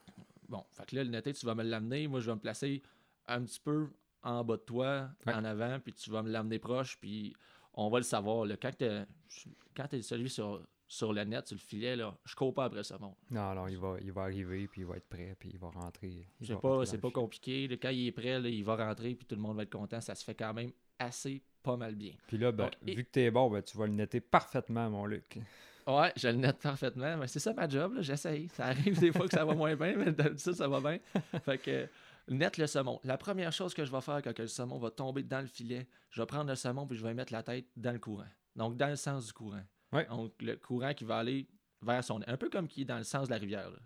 [0.47, 2.07] Bon, fait que là, le netté, tu vas me l'amener.
[2.07, 2.81] Moi, je vais me placer
[3.27, 3.89] un petit peu
[4.25, 5.33] en bas de toi, Ouais.
[5.33, 7.33] en avant, puis tu vas me l'amener proche, puis
[7.73, 8.45] on va le savoir.
[8.45, 8.55] Là.
[8.57, 12.65] Quand tu es celui sur, sur le net, sur le filet, là, je cours pas
[12.65, 12.97] après ça.
[12.97, 15.59] Bon, Non, non, il va, il va arriver, puis il va être prêt, puis il
[15.59, 16.27] va rentrer.
[16.41, 17.67] c'est pas, c'est pas compliqué.
[17.67, 17.75] là.
[17.81, 20.01] Quand il est prêt, là, il va rentrer, puis tout le monde va être content.
[20.01, 22.13] Ça se fait quand même assez pas mal bien.
[22.27, 24.89] Puis là, ben, Donc, et- vu que t'es bon, ben, tu vas le netter parfaitement,
[24.89, 25.39] mon Luc.
[25.87, 27.17] Ouais, je le net parfaitement.
[27.17, 28.47] Mais c'est ça ma job, j'essaye.
[28.49, 30.99] Ça arrive des fois que ça va moins bien, mais d'habitude, ça va bien.
[31.43, 31.87] Fait que
[32.27, 32.99] net le saumon.
[33.03, 35.47] La première chose que je vais faire quand que le saumon va tomber dans le
[35.47, 38.27] filet, je vais prendre le saumon puis je vais mettre la tête dans le courant.
[38.55, 39.63] Donc dans le sens du courant.
[39.91, 40.05] Ouais.
[40.07, 41.47] Donc le courant qui va aller
[41.81, 43.69] vers son un peu comme qui est dans le sens de la rivière.
[43.69, 43.77] là.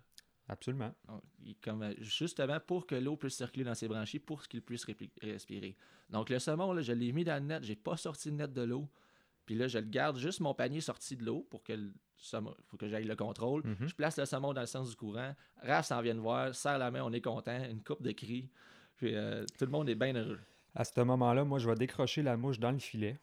[0.48, 0.92] Absolument.
[1.06, 4.62] Donc, il- comme, euh, justement pour que l'eau puisse circuler dans ses branchies pour qu'il
[4.62, 5.76] puisse répli- respirer.
[6.08, 8.52] Donc le saumon, là, je l'ai mis dans le net, j'ai pas sorti le net
[8.52, 8.88] de l'eau.
[9.50, 12.54] Puis là, je le garde juste mon panier sorti de l'eau pour que le saumon-
[12.68, 13.62] faut que j'aille le contrôle.
[13.66, 13.88] Mhm.
[13.88, 15.34] Je place le saumon dans le sens du courant.
[15.64, 18.48] Raph s'en vient de voir, serre la main, on est content, une coupe de cris.
[18.96, 20.38] Puis euh, tout le monde est bien heureux.
[20.76, 23.18] À ce moment-là, moi, je vais décrocher la mouche dans le filet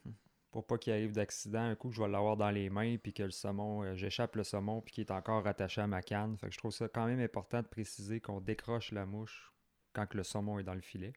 [0.51, 1.61] pour pas qu'il arrive d'accident.
[1.61, 4.43] Un coup, je vais l'avoir dans les mains, puis que le saumon, euh, j'échappe le
[4.43, 6.37] saumon, puis qu'il est encore rattaché à ma canne.
[6.39, 9.53] Fait que je trouve ça quand même important de préciser qu'on décroche la mouche
[9.93, 11.13] quand que le saumon est dans le filet.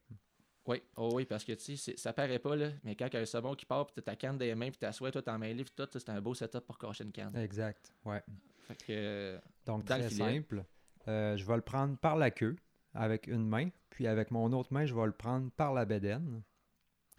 [0.66, 3.16] Oui, oh oui, parce que tu sais, ça paraît pas, là, mais quand il y
[3.16, 5.38] a un saumon qui part, puis t'as ta canne les mains, puis t'assois, toi, t'en
[5.38, 7.34] mêlé, puis tout, c'est un beau setup pour cacher une canne.
[7.36, 7.92] Exact.
[8.04, 8.22] Ouais.
[8.68, 10.64] Fait que, euh, Donc, très simple.
[11.08, 12.56] Euh, je vais le prendre par la queue
[12.94, 16.42] avec une main, puis avec mon autre main, je vais le prendre par la bédaine.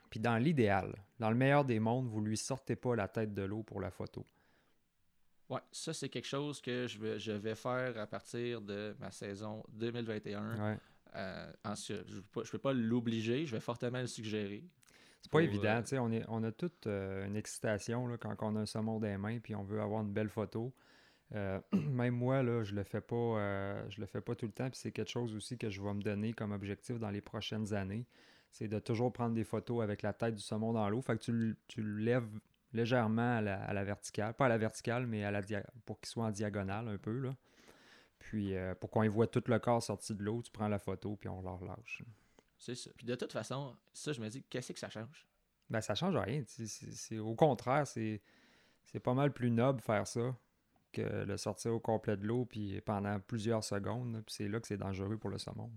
[0.09, 3.43] Puis dans l'idéal, dans le meilleur des mondes, vous lui sortez pas la tête de
[3.43, 4.25] l'eau pour la photo.
[5.49, 9.09] ouais, ça, c'est quelque chose que je vais, je vais faire à partir de ma
[9.09, 10.71] saison 2021.
[10.71, 10.77] Ouais.
[11.15, 14.63] Euh, je ne peux, pas- l'obliger, je vais fortement le suggérer.
[15.21, 18.35] C'est pas Pour, évident, euh, on, est, on a toute euh, une excitation là, quand
[18.41, 20.73] on a un saumon dans les mains puis on veut avoir une belle photo.
[21.35, 24.69] Euh, même moi, là, je le fais pas je le fais pas tout le temps,
[24.69, 27.73] puis c'est quelque chose aussi que je vais me donner comme objectif dans les prochaines
[27.73, 28.05] années.
[28.51, 31.01] C'est de toujours prendre des photos avec la tête du saumon dans l'eau.
[31.01, 32.27] Fait que tu, le- tu le lèves
[32.73, 34.33] légèrement à la, à la verticale.
[34.33, 37.17] Pas à la verticale, mais à la dia- pour qu'il soit en diagonale un peu.
[37.19, 37.35] Là.
[38.21, 40.79] Puis euh, pour qu'on y voit tout le corps sorti de l'eau, tu prends la
[40.79, 42.03] photo puis on le relâche.
[42.57, 42.91] C'est ça.
[42.95, 45.27] Puis de toute façon, ça, je me dis, qu'est-ce que ça change?
[45.69, 46.43] Ben, ça change rien.
[46.45, 48.21] c'est- au contraire, c'est
[48.85, 50.35] c'est pas mal plus noble faire ça
[50.91, 54.21] que le sortir au complet de l'eau puis pendant plusieurs secondes.
[54.25, 55.71] puis c'est là que c'est dangereux pour le saumon.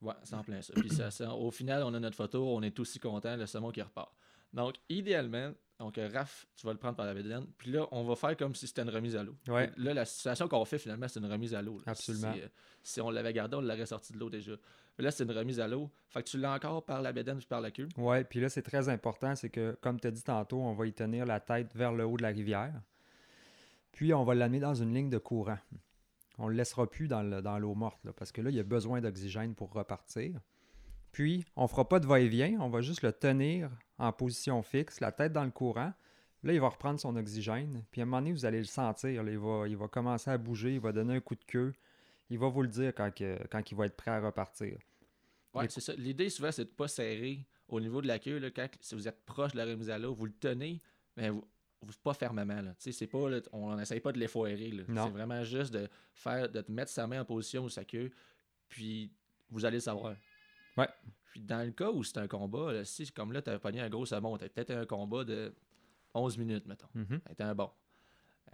[0.00, 0.72] Ouais, c'est en plein ça.
[0.74, 3.70] Puis ça, ça- au final, on a notre photo, on est aussi content, le saumon
[3.70, 4.12] qui repart.
[4.52, 7.44] Donc, idéalement, donc euh, Raph, tu vas le prendre par la bédaine.
[7.58, 9.36] Puis là, on va faire comme si c'était une remise à l'eau.
[9.48, 9.70] Ouais.
[9.76, 11.80] Là, la situation qu'on fait finalement, c'est une remise à l'eau.
[11.86, 12.32] Absolument.
[12.34, 12.48] Si, euh,
[12.82, 14.52] si on l'avait gardé, on l'aurait sorti de l'eau déjà.
[14.98, 15.90] Là, c'est une remise à l'eau.
[16.10, 17.88] Fait que tu l'as encore par la bédaine puis par la queue.
[17.96, 20.86] Ouais, puis là, c'est très important, c'est que, comme tu as dit tantôt, on va
[20.86, 22.74] y tenir la tête vers le haut de la rivière.
[23.90, 25.58] Puis, on va l'amener dans une ligne de courant.
[26.38, 28.56] On ne le laissera plus dans le- dans l'eau morte, là, parce que là, il
[28.56, 30.40] y a besoin d'oxygène pour repartir.
[31.12, 35.00] Puis, on ne fera pas de va-et-vient, on va juste le tenir en position fixe,
[35.00, 35.92] la tête dans le courant.
[36.42, 37.84] Là, il va reprendre son oxygène.
[37.90, 39.22] Puis, à un moment donné, vous allez le sentir.
[39.22, 41.72] là, il, va, il va commencer à bouger, il va donner un coup de queue.
[42.30, 44.78] Il va vous le dire quand, que- quand il va être prêt à repartir.
[45.64, 45.92] Les- c'est ça.
[45.94, 48.38] L'idée, souvent, c'est de ne pas serrer au niveau de la queue.
[48.38, 50.80] Là, quand, si vous êtes proche de la remise à l'eau, vous le tenez,
[51.16, 51.44] mais vous,
[51.82, 52.62] vous- pas fermement.
[52.62, 52.74] Là.
[52.78, 54.72] C'est pas, là, on n'essaye pas de l'effoirer.
[55.04, 58.10] C'est vraiment juste de faire de te mettre sa main en position ou sa queue,
[58.70, 59.12] puis
[59.50, 60.14] vous allez le savoir.
[60.76, 60.88] Ouais.
[61.32, 63.80] Puis dans le cas où c'est un combat, là, si comme là, tu as pogné
[63.80, 65.54] un gros saumon, tu peut-être un combat de
[66.14, 66.88] 11 minutes, mettons.
[67.28, 67.70] C'était un bon.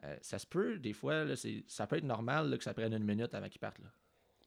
[0.05, 1.35] Euh, ça se peut, des fois, là,
[1.67, 3.79] ça peut être normal là, que ça prenne une minute avant qu'il parte.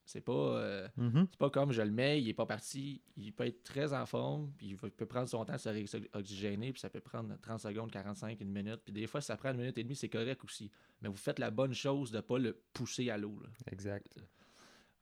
[0.05, 0.31] C'est pas.
[0.33, 1.27] euh, Mhm.
[1.29, 4.05] c'est pas comme je le mets, il est pas parti, il peut être très en
[4.05, 7.59] forme, puis il peut prendre son temps de se réoxygéner, puis ça peut prendre 30
[7.59, 10.09] secondes, 45, une minute, puis des fois, si ça prend une minute et demie, c'est
[10.09, 10.71] correct aussi.
[11.01, 13.41] Mais vous faites la bonne chose de pas le pousser à l'eau.
[13.71, 14.19] Exact.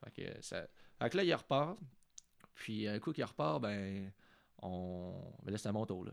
[0.03, 0.67] Fait que, ça...
[0.99, 1.77] fait que là, il repart,
[2.59, 4.11] puis un coup qu'il repart, ben,
[4.61, 5.13] on...
[5.43, 6.11] Ben là, c'est à mon tour, là.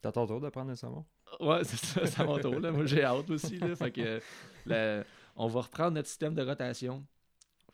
[0.00, 1.04] T'as ton tour de prendre un saumon?
[1.40, 2.70] Ouais, c'est ça, c'est à mon tour, là.
[2.72, 3.74] Moi, j'ai hâte aussi, là.
[3.76, 4.20] Fait que,
[4.66, 5.04] le-
[5.36, 7.04] on va reprendre notre système de rotation,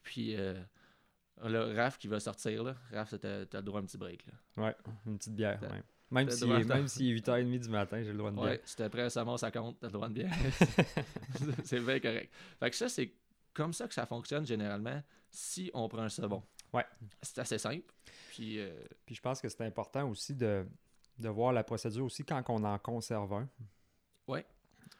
[0.02, 0.34] puis...
[0.36, 0.60] euh,
[1.40, 2.74] Là, Raph qui va sortir, là.
[2.92, 4.32] Raph, t'as t'as le droit à un petit break, là.
[4.64, 5.60] Ouais, une petite bière.
[6.10, 8.46] Même à- est, même s'il est 8h30 du matin, j'ai le droit de bière.
[8.46, 10.28] Ouais, si t'es prêt à saumon, ça compte, t'as le droit de bien.
[11.64, 12.32] c'est bien correct.
[12.58, 13.12] Fait que ça, c'est
[13.54, 16.42] comme ça que ça fonctionne généralement si on prend un saumon.
[16.72, 16.84] Ouais.
[17.22, 17.92] C'est assez simple.
[18.30, 18.72] Puis, euh,
[19.06, 20.66] Puis je pense que c'est important aussi de,
[21.18, 23.48] de voir la procédure aussi quand on en conserve un.
[24.26, 24.44] Ouais.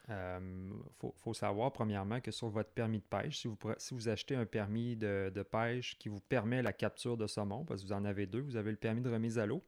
[0.09, 4.09] Il faut, faut savoir, premièrement, que sur votre permis de pêche, si vous, si vous
[4.09, 7.89] achetez un permis de, de pêche qui vous permet la capture de saumon, parce que
[7.89, 9.63] vous en avez deux, vous avez le permis de remise à l'eau,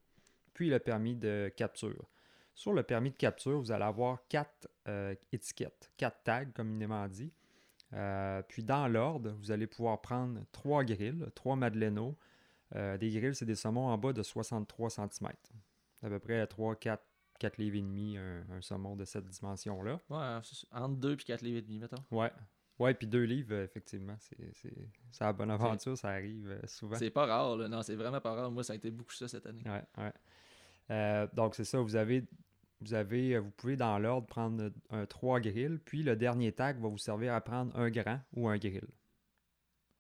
[0.55, 2.09] puis le permis de capture.
[2.55, 7.33] Sur le permis de capture, vous allez avoir quatre euh, étiquettes, quatre tags, communément dit.
[7.93, 12.17] Euh, puis dans l'ordre, vous allez pouvoir prendre trois grilles, trois Madeleino.
[12.77, 15.29] Euh, des grilles, c'est des saumons en bas de 63 cm.
[16.03, 17.03] À peu près 3, 4,
[17.41, 19.99] 4 livres et demi, un, un saumon de cette dimension-là.
[20.09, 22.03] ouais, c'est- entre 2 et 4 livres et demi, mettons.
[22.11, 22.31] Ouais.
[22.79, 24.39] Ouais, puis deux livres, euh, effectivement, c'est,
[25.21, 26.97] la bonne aventure, ça arrive euh, souvent.
[26.97, 27.69] C'est pas rare, là.
[27.69, 28.51] Non, c'est vraiment pas rare.
[28.51, 29.63] Moi, ça a été beaucoup ça cette année.
[29.67, 30.13] Ouais, ouais.
[30.91, 32.25] Euh, donc, c'est ça, vous avez,
[32.81, 36.81] vous avez, euh, vous pouvez dans l'ordre prendre un 3 grilles, puis le dernier tag
[36.81, 38.89] va vous servir à prendre un grand ou un grill.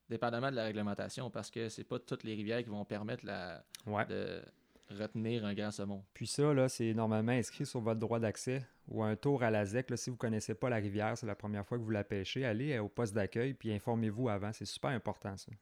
[0.08, 3.62] Dépendamment de la réglementation, parce que c'est pas toutes les rivières qui vont permettre la...
[3.86, 4.04] Ouais.
[4.06, 4.42] de
[4.90, 6.04] retenir un grand saumon.
[6.14, 9.64] Puis ça, là, c'est normalement inscrit sur votre droit d'accès ou un tour à la
[9.64, 9.90] ZEC.
[9.90, 12.04] Là, si vous ne connaissez pas la rivière, c'est la première fois que vous la
[12.04, 14.52] pêchez, allez euh, au poste d'accueil puis informez-vous avant.
[14.52, 15.52] C'est super important, ça.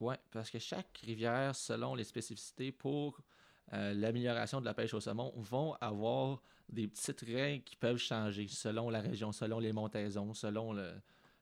[0.00, 3.20] Oui, parce que chaque rivière, selon les spécificités pour
[3.72, 8.46] euh, l'amélioration de la pêche au saumon, vont avoir des petites règles qui peuvent changer
[8.48, 10.92] selon la région, selon les montaisons, selon la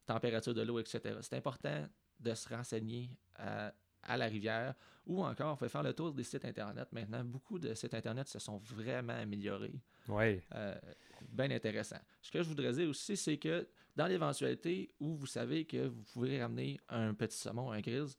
[0.06, 1.18] température de l'eau, etc.
[1.22, 1.86] C'est important
[2.20, 4.74] de se renseigner à, à la rivière
[5.06, 6.88] ou encore, on peut faire le tour des sites Internet.
[6.90, 9.80] Maintenant, beaucoup de sites Internet se sont vraiment améliorés.
[10.08, 10.40] Oui.
[10.54, 10.74] Euh,
[11.28, 12.00] bien intéressant.
[12.20, 16.02] Ce que je voudrais dire aussi, c'est que dans l'éventualité où vous savez que vous
[16.12, 18.18] pouvez ramener un petit saumon, un grise,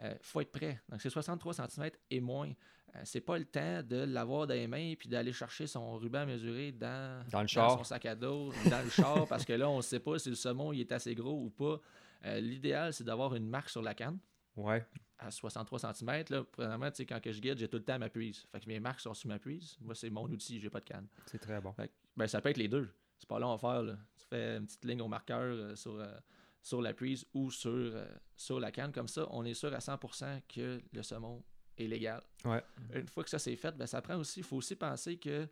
[0.00, 0.80] il faut être prêt.
[0.88, 2.52] Donc, c'est 63 cm et moins.
[2.94, 6.26] Euh, c'est pas le temps de l'avoir dans les mains puis d'aller chercher son ruban
[6.26, 7.78] mesuré dans, Dans le char.
[7.78, 10.28] son sac à dos, dans le char, parce que là, on ne sait pas si
[10.28, 11.80] le saumon il est assez gros ou pas.
[12.26, 14.18] Euh, L'idéal, c'est d'avoir une marque sur la canne
[14.56, 14.84] Ouais.
[15.18, 16.24] à 63 cm.
[16.28, 18.44] Là, premièrement, quand que je guide, j'ai tout le temps ma puise.
[18.52, 19.76] Fait que mes marques sont sur ma puise.
[19.80, 21.06] Moi, c'est mon outil, j'ai pas de canne.
[21.26, 21.72] C'est très bon.
[21.72, 22.90] Fait que, ben, ça peut être les deux.
[23.18, 23.82] C'est pas long à faire.
[23.82, 23.96] Là.
[24.18, 26.12] Tu fais une petite ligne au marqueur euh, sur, euh,
[26.60, 27.94] sur la prise ou sur,
[28.36, 28.92] sur la canne.
[28.92, 31.42] Comme ça, on est sûr à 100% que le saumon
[31.78, 32.22] est légal.
[32.44, 32.62] Ouais.
[32.94, 35.48] Une fois que ça c'est fait, ben, ça prend aussi, il faut aussi penser que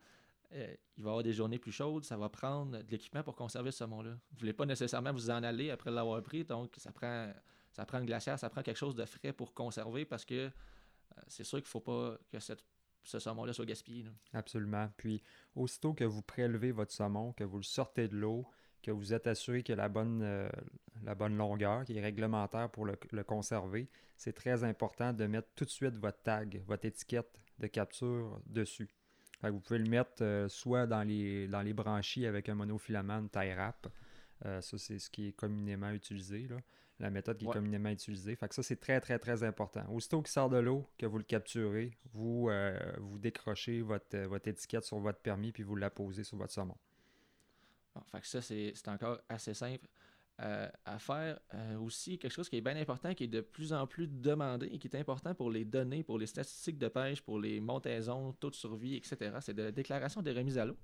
[0.52, 3.36] euh, il va y avoir des journées plus chaudes, ça va prendre de l'équipement pour
[3.36, 4.10] conserver ce saumon-là.
[4.10, 7.32] Vous ne voulez pas nécessairement vous en aller après l'avoir pris, donc ça prend,
[7.72, 10.50] ça prend une glacière, ça prend quelque chose de frais pour conserver parce que euh,
[11.28, 12.64] c'est sûr qu'il ne faut pas que cette-
[13.02, 14.02] ce saumon-là soit gaspillé.
[14.02, 14.10] là.
[14.34, 14.90] Absolument.
[14.98, 15.22] Puis,
[15.54, 18.44] aussitôt que vous prélevez votre saumon, que vous le sortez de l'eau,
[18.82, 20.48] que vous êtes assuré a la bonne, euh,
[21.04, 25.48] la bonne longueur, qui est réglementaire pour le, le conserver, c'est très important de mettre
[25.54, 28.88] tout de suite votre tag, votre étiquette de capture dessus.
[29.42, 33.20] Que vous pouvez le mettre euh, soit dans les, dans les branchies avec un monofilament,
[33.20, 33.86] une tie wrap.
[34.44, 36.56] Euh, ça, c'est ce qui est communément utilisé, là.
[36.98, 37.50] la méthode qui Ouais.
[37.50, 38.36] est communément utilisée.
[38.36, 39.84] Fait que ça, c'est très, très, très important.
[39.90, 42.50] Aussitôt qu'il sort de l'eau, que vous le capturez, vous,
[42.98, 46.76] vous décrochez votre, votre étiquette sur votre permis puis vous la posez sur votre saumon.
[47.94, 49.86] Bon, fait que ça, c'est encore assez simple
[50.42, 51.38] euh, à faire.
[51.54, 54.66] Euh, aussi, quelque chose qui est bien important, qui est de plus en plus demandé
[54.72, 58.32] et qui est important pour les données, pour les statistiques de pêche, pour les montaisons,
[58.32, 60.76] taux de survie, etc., c'est de la déclaration des remises à l'eau.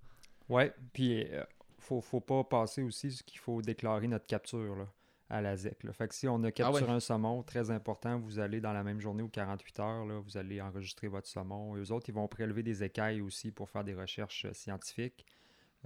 [0.49, 1.42] Ouais, puis euh,
[1.79, 4.88] faut, faut pas passer aussi ce qu'il faut déclarer notre capture là,
[5.31, 5.85] à la ZEC.
[5.85, 5.92] là.
[5.92, 6.90] Fait que si on a capturé ouais.
[6.90, 10.37] un saumon, très important, vous allez dans la même journée ou 48 heures, là, vous
[10.37, 11.77] allez enregistrer votre saumon.
[11.77, 15.25] Eux autres, ils vont prélever des écailles aussi pour faire des recherches euh, scientifiques.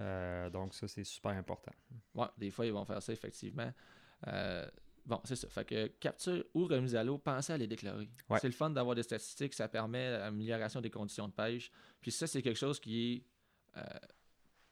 [0.01, 1.73] Euh, donc ça, c'est super important.
[2.15, 3.73] Ouais, des fois, ils vont faire ça, effectivement.
[4.27, 4.67] Euh,
[5.07, 5.49] Bon, c'est ça.
[5.49, 8.09] Fait que capture ou remise à l'eau, pensez à les déclarer.
[8.29, 8.39] Ouais.
[8.41, 11.71] C'est le fun d'avoir des statistiques, ça permet l'amélioration des conditions de pêche.
[12.01, 13.83] Puis ça, c'est quelque chose qui est euh,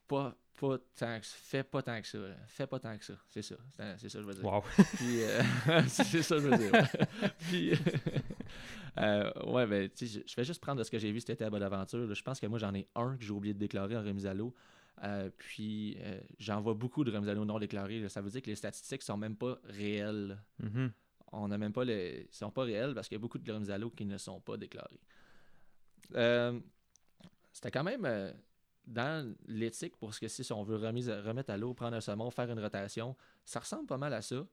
[0.07, 2.19] pas, pas tant que, fait pas tant que ça.
[2.19, 2.37] là.
[2.47, 3.15] Fait pas tant que ça.
[3.29, 3.57] C'est ça.
[3.97, 4.45] C'est ça que je veux dire.
[4.45, 4.63] Wow.
[4.95, 5.43] Puis, euh,
[5.89, 6.89] c'est ça que je veux dire.
[7.39, 7.73] Puis,
[8.99, 11.51] euh, ouais, ben, je, vais juste prendre de ce que j'ai vu cet été à
[11.51, 12.07] Bonaventure.
[12.07, 12.15] là.
[12.15, 14.35] Je pense que moi, j'en ai un que j'ai oublié de déclarer en remise à
[14.35, 14.55] l'eau.
[15.05, 18.01] Euh, puis, euh, j'en vois beaucoup de remises à l'eau non déclarées.
[18.01, 18.09] là.
[18.09, 20.39] Ça veut dire que les statistiques sont même pas réelles.
[20.59, 20.93] Mhm.
[21.33, 22.29] On n'a même pas les.
[22.31, 24.19] Ils sont pas réels parce qu'il y a beaucoup de remises à l'eau qui ne
[24.19, 25.01] sont pas déclarées.
[26.15, 26.59] Euh,
[27.53, 28.35] C'était quand même
[28.87, 32.31] dans l'éthique pour ce que si on veut remise remettre à l'eau, prendre un saumon,
[32.31, 34.47] faire une rotation, ça ressemble pas mal à ça.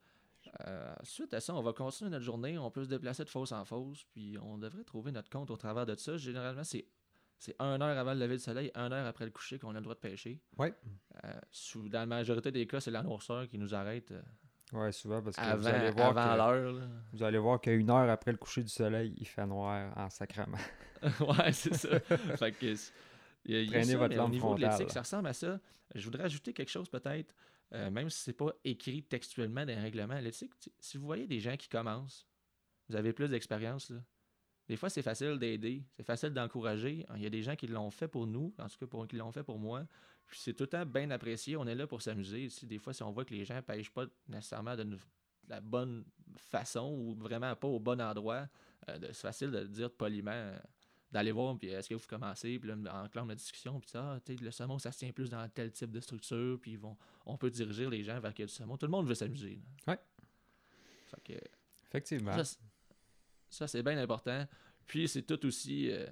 [1.04, 3.64] Suite à ça, on va continuer notre journée, on peut se déplacer de fosse en
[3.64, 6.18] fosse, puis on devrait trouver notre compte au travers de ça.
[6.18, 6.86] Généralement, c'est
[7.38, 9.80] c'est une heure avant le lever du soleil, une heure après le coucher qu'on a
[9.80, 10.40] le droit de pêcher.
[10.58, 10.74] Ouais.
[11.24, 14.22] Euh, sous- dans la majorité des cas, c'est la noirceur qui nous arrête euh,
[14.74, 16.90] Ouais, souvent parce que avant, vous allez voir avant l'heure.
[17.14, 20.58] Vous allez voir qu'une heure après le coucher du soleil, il fait noir en sacrament.
[21.20, 22.00] ouais, c'est ça.
[22.38, 22.74] fait que,
[23.46, 24.72] y a- y a Prenez ça, votre mais au lampe niveau de frontale.
[24.80, 25.60] l'éthique, ça ressemble à ça.
[25.94, 27.36] Je voudrais ajouter quelque chose peut-être,
[27.74, 30.18] euh, même si c'est pas écrit textuellement dans les règlements.
[30.20, 32.26] L'éthique, si vous voyez des gens qui commencent,
[32.90, 34.00] vous avez plus d'expérience, là.
[34.68, 37.06] Des fois, c'est facile d'aider, c'est facile d'encourager.
[37.16, 39.16] Il y a des gens qui l'ont fait pour nous, en tout cas pour, qui
[39.16, 39.86] l'ont fait pour moi.
[40.26, 41.56] Puis c'est tout le temps bien apprécié.
[41.56, 42.50] On est là pour s'amuser.
[42.50, 44.98] Si des fois, si on voit que les gens ne pêchent pas nécessairement de nous-
[44.98, 46.04] de la bonne
[46.36, 48.48] façon ou vraiment pas au bon endroit,
[48.90, 50.58] euh, c'est facile de dire poliment, euh,
[51.12, 54.36] d'aller voir, puis est-ce que vous commencez, puis là, la discussion, puis ça, ah, tu
[54.36, 56.98] sais, le saumon, ça se tient plus dans tel type de structure, puis ils vont,
[57.28, 58.76] on peut diriger les gens vers quel saumon.
[58.78, 59.62] Tout le monde veut s'amuser.
[59.86, 59.94] là.
[59.94, 60.00] Ouais.
[61.06, 61.40] Fait que,
[61.88, 62.44] Effectivement.
[62.44, 62.58] ça,
[63.56, 64.46] ça, c'est bien important.
[64.88, 66.06] Puis c'est tout aussi, euh,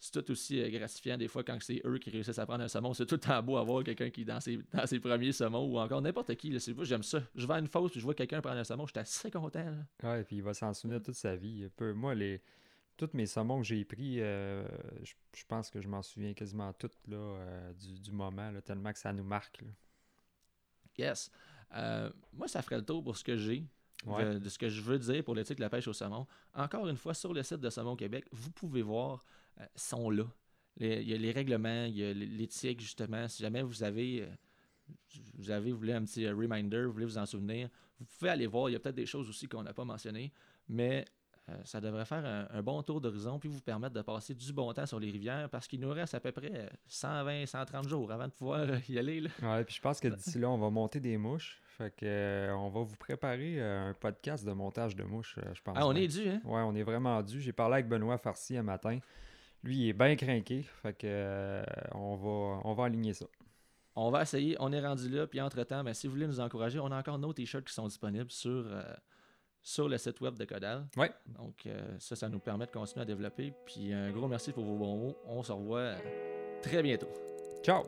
[0.00, 2.68] c'est tout aussi euh, gratifiant des fois quand c'est eux qui réussissent à prendre un
[2.68, 2.92] saumon.
[2.94, 5.64] C'est tout le temps beau à voir quelqu'un qui, dans ses, dans ses premiers saumons,
[5.72, 7.22] ou encore n'importe qui, là, c'est moi, j'aime ça.
[7.34, 9.30] Je vais à une fosse, puis je vois quelqu'un prendre un saumon, je suis assez
[9.30, 9.64] content.
[10.02, 10.10] là.
[10.10, 11.68] Ouais, puis il va s'en souvenir toute sa vie.
[11.76, 12.42] Peu- Moi, les...
[12.96, 14.66] tous mes saumons que j'ai pris, euh,
[15.04, 18.60] je, je pense que je m'en souviens quasiment toutes là, euh, du, du moment, là,
[18.62, 19.60] tellement que ça nous marque.
[19.62, 19.68] là.
[20.98, 21.30] Yes.
[22.32, 23.64] Moi, ça ferait le tour pour ce que j'ai,
[24.38, 26.26] De, ce que je veux dire pour l'éthique de la pêche au saumon.
[26.54, 29.24] Encore une fois, sur le site de Saumon Québec, vous pouvez voir,
[29.60, 30.24] euh, sont là.
[30.76, 33.26] Les- Il y a les règlements, il y a l'éthique, justement.
[33.28, 34.26] Si jamais vous avez, euh,
[35.34, 38.46] vous avez, voulez un petit euh, reminder, vous voulez vous en souvenir, vous pouvez aller
[38.46, 38.68] voir.
[38.68, 40.30] Il y a peut-être des choses aussi qu'on n'a pas mentionnées,
[40.68, 41.04] mais
[41.48, 44.52] euh, ça devrait faire un, un bon tour d'horizon puis vous permettre de passer du
[44.52, 47.88] bon temps sur les rivières parce qu'il nous reste à peu près euh, 120, 130
[47.88, 49.20] jours avant de pouvoir euh, y aller.
[49.20, 49.30] là.
[49.42, 51.60] Ouais, puis je pense que d'ici là, on va monter des mouches.
[51.78, 55.76] Fait que euh, on va vous préparer un podcast de montage de mouches, je pense.
[55.78, 56.40] Ah, on est dû, hein?
[56.44, 57.40] Ouais, on est vraiment dû.
[57.40, 58.98] J'ai parlé avec Benoît Farcy un matin.
[59.62, 60.62] Lui, il est bien craqué.
[60.82, 63.26] Fait que euh, on va on va aligner ça.
[63.94, 66.78] On va essayer, on est rendu là, puis entre-temps, ben, si vous voulez nous encourager,
[66.78, 68.66] on a encore nos t-shirts qui sont disponibles sur,
[69.66, 70.86] sur le site web de Codal.
[70.96, 71.10] Ouais.
[71.26, 73.52] Donc euh, ça, ça nous permet de continuer à développer.
[73.66, 75.16] Puis un gros merci pour vos bons mots.
[75.26, 75.98] On se revoit euh,
[76.62, 77.08] très bientôt.
[77.64, 77.82] Ciao!